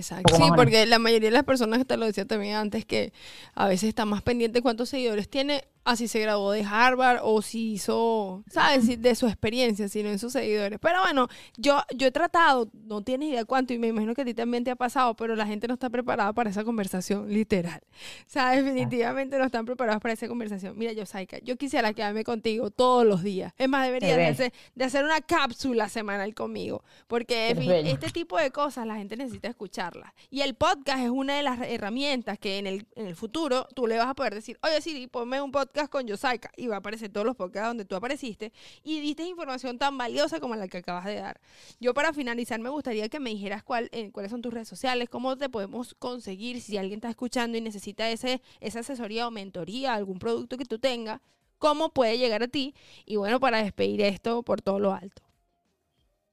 Sí, 0.00 0.44
porque 0.56 0.86
la 0.86 0.98
mayoría 0.98 1.28
de 1.28 1.34
las 1.34 1.44
personas, 1.44 1.86
te 1.86 1.96
lo 1.96 2.06
decía 2.06 2.24
también 2.24 2.54
antes, 2.54 2.84
que 2.84 3.12
a 3.54 3.68
veces 3.68 3.88
está 3.88 4.04
más 4.04 4.22
pendiente 4.22 4.62
cuántos 4.62 4.88
seguidores 4.88 5.28
tiene 5.28 5.64
así 5.84 6.08
se 6.08 6.20
graduó 6.20 6.52
de 6.52 6.64
Harvard 6.64 7.20
o 7.22 7.42
si 7.42 7.72
hizo, 7.72 8.44
¿sabes? 8.48 9.00
De 9.00 9.14
su 9.14 9.26
experiencia, 9.26 9.88
sino 9.88 10.08
en 10.10 10.18
sus 10.18 10.32
seguidores. 10.32 10.78
Pero 10.80 11.00
bueno, 11.00 11.28
yo, 11.56 11.80
yo 11.94 12.06
he 12.06 12.12
tratado, 12.12 12.70
no 12.84 13.02
tienes 13.02 13.30
idea 13.30 13.44
cuánto, 13.44 13.72
y 13.72 13.78
me 13.78 13.88
imagino 13.88 14.14
que 14.14 14.22
a 14.22 14.24
ti 14.24 14.34
también 14.34 14.64
te 14.64 14.70
ha 14.70 14.76
pasado, 14.76 15.14
pero 15.14 15.34
la 15.34 15.46
gente 15.46 15.66
no 15.66 15.74
está 15.74 15.90
preparada 15.90 16.32
para 16.32 16.50
esa 16.50 16.64
conversación, 16.64 17.32
literal. 17.32 17.80
O 18.26 18.30
sea, 18.30 18.50
definitivamente 18.50 19.38
no 19.38 19.44
están 19.44 19.64
preparados 19.64 20.00
para 20.00 20.14
esa 20.14 20.28
conversación. 20.28 20.78
Mira, 20.78 20.92
yo, 20.92 21.06
Saika, 21.06 21.38
yo 21.40 21.56
quisiera 21.56 21.92
quedarme 21.92 22.24
contigo 22.24 22.70
todos 22.70 23.04
los 23.04 23.22
días. 23.22 23.52
Es 23.58 23.68
más, 23.68 23.86
debería 23.86 24.16
de 24.16 24.26
hacer, 24.26 24.52
de 24.74 24.84
hacer, 24.84 25.04
una 25.04 25.20
cápsula 25.20 25.88
semanal 25.88 26.34
conmigo, 26.34 26.84
porque 27.08 27.50
este 27.86 28.10
tipo 28.10 28.38
de 28.38 28.50
cosas 28.50 28.86
la 28.86 28.96
gente 28.96 29.16
necesita 29.16 29.48
escucharlas. 29.48 30.12
Y 30.30 30.42
el 30.42 30.54
podcast 30.54 31.00
es 31.00 31.10
una 31.10 31.36
de 31.36 31.42
las 31.42 31.60
herramientas 31.60 32.38
que 32.38 32.58
en 32.58 32.66
el, 32.66 32.86
en 32.94 33.06
el 33.06 33.16
futuro 33.16 33.66
tú 33.74 33.88
le 33.88 33.98
vas 33.98 34.06
a 34.06 34.14
poder 34.14 34.34
decir, 34.34 34.58
oye, 34.62 34.80
sí, 34.80 35.08
ponme 35.08 35.40
un 35.40 35.50
podcast 35.50 35.71
con 35.90 36.06
Yosaika 36.06 36.50
y 36.56 36.66
va 36.66 36.76
a 36.76 36.78
aparecer 36.78 37.10
todos 37.10 37.26
los 37.26 37.36
podcasts 37.36 37.68
donde 37.68 37.84
tú 37.84 37.96
apareciste 37.96 38.52
y 38.84 39.00
diste 39.00 39.24
información 39.24 39.78
tan 39.78 39.96
valiosa 39.96 40.38
como 40.38 40.54
la 40.54 40.68
que 40.68 40.78
acabas 40.78 41.04
de 41.06 41.16
dar. 41.16 41.40
Yo 41.80 41.94
para 41.94 42.12
finalizar 42.12 42.60
me 42.60 42.68
gustaría 42.68 43.08
que 43.08 43.20
me 43.20 43.30
dijeras 43.30 43.62
cuál, 43.62 43.88
eh, 43.92 44.10
cuáles 44.12 44.30
son 44.30 44.42
tus 44.42 44.52
redes 44.52 44.68
sociales, 44.68 45.08
cómo 45.08 45.36
te 45.36 45.48
podemos 45.48 45.94
conseguir 45.94 46.60
si 46.60 46.76
alguien 46.76 46.98
está 46.98 47.08
escuchando 47.08 47.56
y 47.56 47.60
necesita 47.60 48.08
ese, 48.10 48.42
esa 48.60 48.80
asesoría 48.80 49.26
o 49.26 49.30
mentoría, 49.30 49.94
algún 49.94 50.18
producto 50.18 50.56
que 50.56 50.64
tú 50.64 50.78
tengas, 50.78 51.20
cómo 51.58 51.88
puede 51.90 52.18
llegar 52.18 52.42
a 52.42 52.48
ti 52.48 52.74
y 53.06 53.16
bueno, 53.16 53.40
para 53.40 53.62
despedir 53.62 54.02
esto 54.02 54.42
por 54.42 54.60
todo 54.60 54.78
lo 54.78 54.92
alto. 54.92 55.22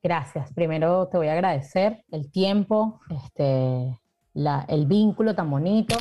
Gracias. 0.03 0.51
Primero 0.53 1.07
te 1.07 1.17
voy 1.17 1.27
a 1.27 1.33
agradecer 1.33 2.03
el 2.11 2.31
tiempo, 2.31 3.01
este, 3.09 3.99
la, 4.33 4.65
el 4.67 4.85
vínculo 4.85 5.35
tan 5.35 5.49
bonito 5.49 5.97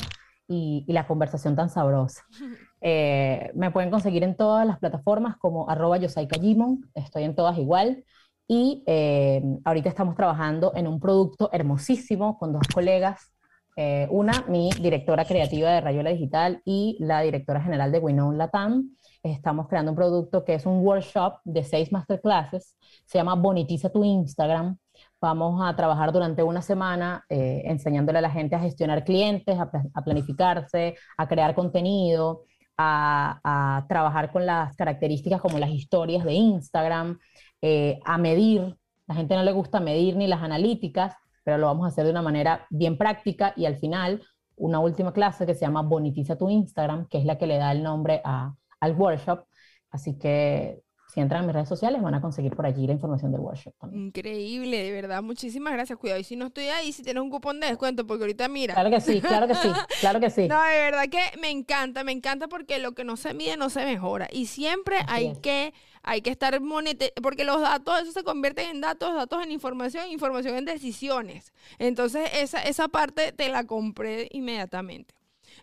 y, 0.47 0.85
y, 0.87 0.93
la 0.93 1.07
conversación 1.07 1.57
tan 1.57 1.69
sabrosa. 1.69 2.25
Eh, 2.81 3.51
me 3.55 3.71
pueden 3.71 3.91
conseguir 3.91 4.23
en 4.23 4.37
todas 4.37 4.67
las 4.67 4.79
plataformas 4.79 5.37
como 5.39 5.69
arroba 5.69 5.99
yosaikajimon, 5.99 6.91
estoy 6.95 7.25
en 7.25 7.35
todas 7.35 7.59
igual. 7.59 8.05
Y 8.47 8.83
eh, 8.87 9.43
ahorita 9.65 9.89
estamos 9.89 10.15
trabajando 10.15 10.73
en 10.75 10.87
un 10.87 11.01
producto 11.01 11.51
hermosísimo 11.53 12.39
con 12.39 12.53
dos 12.53 12.63
colegas. 12.73 13.35
Eh, 13.77 14.09
una, 14.11 14.45
mi 14.49 14.71
directora 14.81 15.25
creativa 15.25 15.71
de 15.71 15.81
Rayola 15.81 16.11
Digital 16.11 16.63
y 16.65 16.97
la 16.99 17.21
directora 17.21 17.61
general 17.61 17.93
de 17.93 17.99
Winnow 17.99 18.33
Latam. 18.33 18.97
Estamos 19.23 19.69
creando 19.69 19.93
un 19.93 19.97
producto 19.97 20.45
que 20.45 20.55
es 20.55 20.65
un 20.65 20.79
workshop 20.79 21.41
de 21.45 21.63
seis 21.63 21.93
masterclasses. 21.93 22.77
Se 23.05 23.19
llama 23.19 23.35
Bonitiza 23.35 23.91
tu 23.91 24.03
Instagram. 24.03 24.79
Vamos 25.21 25.61
a 25.63 25.77
trabajar 25.77 26.13
durante 26.13 26.43
una 26.43 26.63
semana 26.63 27.25
enseñándole 27.29 28.19
a 28.19 28.23
la 28.23 28.31
gente 28.31 28.57
a 28.57 28.61
gestionar 28.61 29.05
clientes, 29.05 29.57
a 29.59 30.03
planificarse, 30.03 30.97
a 31.17 31.29
crear 31.29 31.55
contenido, 31.55 32.45
a, 32.79 33.85
trabajar 33.89 34.33
con 34.33 34.47
las 34.47 34.75
características 34.77 35.41
como 35.41 35.59
las 35.59 35.71
historias 35.71 36.25
de 36.25 36.35
Instagram, 36.35 37.19
eh, 37.61 37.99
a 38.05 38.19
medir. 38.19 38.77
La 39.07 39.15
gente 39.15 39.35
no 39.35 39.43
le 39.43 39.53
gusta 39.53 39.81
medir 39.81 40.17
ni 40.17 40.27
las 40.27 40.43
analíticas, 40.43 41.15
pero 41.45 41.59
lo 41.59 41.67
vamos 41.67 41.85
a 41.85 41.89
hacer 41.89 42.05
de 42.05 42.11
una 42.11 42.23
manera 42.23 42.67
bien 42.71 42.97
práctica 42.97 43.53
y 43.57 43.67
al 43.67 43.77
final 43.77 44.23
una 44.57 44.81
última 44.81 45.13
clase 45.13 45.47
que 45.47 45.55
se 45.55 45.63
llama 45.63 45.83
Bonitiza 45.83 46.37
tu 46.37 46.49
Instagram, 46.49 47.07
que 47.09 47.19
es 47.19 47.25
la 47.25 47.39
que 47.39 47.47
le 47.47 47.59
da 47.59 47.73
el 47.73 47.83
nombre 47.83 48.23
al 48.25 48.95
workshop. 48.95 49.45
Así 49.91 50.19
que 50.19 50.83
si 51.13 51.21
entran 51.21 51.41
en 51.41 51.47
mis 51.47 51.55
redes 51.55 51.69
sociales 51.69 52.03
van 52.03 52.15
a 52.15 52.21
conseguir 52.21 52.55
por 52.55 52.67
allí 52.67 52.87
la 52.87 52.93
información 52.93 53.33
del 53.33 53.41
workshop 53.41 53.75
también. 53.81 54.07
Increíble, 54.07 54.83
de 54.83 54.93
verdad, 54.93 55.23
muchísimas 55.23 55.73
gracias. 55.73 55.99
Cuidado, 55.99 56.21
y 56.21 56.25
si 56.25 56.37
no 56.37 56.47
estoy 56.47 56.67
ahí, 56.67 56.93
si 56.93 57.03
tienes 57.03 57.23
un 57.23 57.31
cupón 57.31 57.61
de 57.61 57.69
descuento, 57.69 58.07
porque 58.07 58.25
ahorita 58.25 58.49
mira. 58.49 58.75
Claro 58.75 58.91
que 58.91 59.01
sí, 59.01 59.21
claro 59.21 59.49
que 59.49 59.55
sí, 59.55 59.69
claro 60.01 60.21
que 60.21 60.31
sí. 60.31 60.47
no, 60.49 60.63
de 60.63 60.79
verdad 60.79 61.05
que 61.11 61.39
me 61.41 61.51
encanta, 61.51 62.05
me 62.05 62.13
encanta 62.13 62.47
porque 62.49 62.79
lo 62.79 62.93
que 62.93 63.05
no 63.05 63.17
se 63.17 63.33
mide 63.33 63.57
no 63.57 63.71
se 63.71 63.85
mejora. 63.85 64.29
Y 64.31 64.47
siempre 64.47 64.99
hay 65.07 65.35
que 65.37 65.73
hay 66.03 66.23
que 66.23 66.31
estar 66.31 66.59
monetizando, 66.61 67.23
porque 67.23 67.45
los 67.45 67.61
datos, 67.61 68.03
eso 68.03 68.13
se 68.13 68.23
convierten 68.23 68.71
en 68.71 68.81
datos, 68.81 69.15
datos 69.15 69.43
en 69.43 69.51
información, 69.51 70.09
información 70.11 70.57
en 70.57 70.65
decisiones. 70.65 71.53
Entonces, 71.79 72.31
esa, 72.35 72.63
esa 72.63 72.89
parte 72.89 73.33
te 73.33 73.49
la 73.49 73.65
compré 73.65 74.29
inmediatamente. 74.33 75.15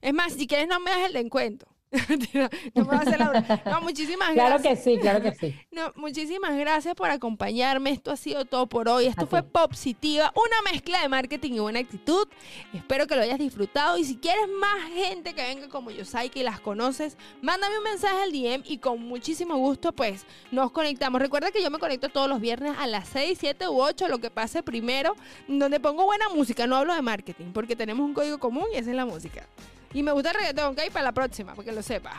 Es 0.01 0.13
más, 0.13 0.33
si 0.33 0.45
quieres 0.47 0.67
no 0.67 0.79
me 0.79 0.91
das 0.91 1.07
el 1.07 1.13
descuento. 1.13 1.67
no, 3.65 3.81
muchísimas 3.81 4.33
gracias. 4.33 4.61
Claro 4.61 4.61
que 4.61 4.75
sí, 4.75 4.97
claro 4.99 5.21
que 5.21 5.33
sí. 5.33 5.55
No, 5.71 5.91
muchísimas 5.95 6.55
gracias 6.57 6.95
por 6.95 7.09
acompañarme. 7.09 7.91
Esto 7.91 8.11
ha 8.11 8.17
sido 8.17 8.45
todo 8.45 8.67
por 8.67 8.87
hoy. 8.87 9.07
Esto 9.07 9.27
fue 9.27 9.43
Popsitiva, 9.43 10.33
una 10.35 10.71
mezcla 10.71 11.01
de 11.01 11.09
marketing 11.09 11.53
y 11.53 11.59
buena 11.59 11.79
actitud. 11.79 12.27
Espero 12.73 13.07
que 13.07 13.15
lo 13.15 13.21
hayas 13.21 13.39
disfrutado. 13.39 13.97
Y 13.97 14.05
si 14.05 14.17
quieres 14.17 14.45
más 14.59 14.89
gente 14.93 15.33
que 15.33 15.41
venga 15.41 15.69
como 15.69 15.91
yo, 15.91 16.03
que 16.31 16.43
las 16.43 16.59
conoces, 16.59 17.17
mándame 17.41 17.77
un 17.77 17.83
mensaje 17.83 18.21
al 18.23 18.31
DM 18.31 18.63
y 18.65 18.77
con 18.77 19.01
muchísimo 19.01 19.57
gusto, 19.57 19.91
pues 19.91 20.25
nos 20.51 20.71
conectamos. 20.71 21.21
Recuerda 21.21 21.51
que 21.51 21.61
yo 21.61 21.69
me 21.69 21.79
conecto 21.79 22.09
todos 22.09 22.29
los 22.29 22.39
viernes 22.39 22.75
a 22.79 22.87
las 22.87 23.09
6, 23.09 23.37
7 23.39 23.67
u 23.67 23.81
8, 23.81 24.07
lo 24.07 24.19
que 24.19 24.29
pase 24.29 24.63
primero, 24.63 25.15
donde 25.47 25.79
pongo 25.79 26.05
buena 26.05 26.29
música. 26.29 26.67
No 26.67 26.77
hablo 26.77 26.95
de 26.95 27.01
marketing, 27.01 27.51
porque 27.53 27.75
tenemos 27.75 28.05
un 28.05 28.13
código 28.13 28.39
común 28.39 28.65
y 28.73 28.77
esa 28.77 28.89
es 28.89 28.95
la 28.95 29.05
música. 29.05 29.47
Y 29.95 30.03
me 30.03 30.11
gusta 30.11 30.31
el 30.31 30.35
reggaetón, 30.35 30.73
¿ok? 30.73 30.91
Para 30.91 31.05
la 31.05 31.11
próxima, 31.13 31.55
porque 31.55 31.71
lo 31.71 31.81
sepa. 31.81 32.11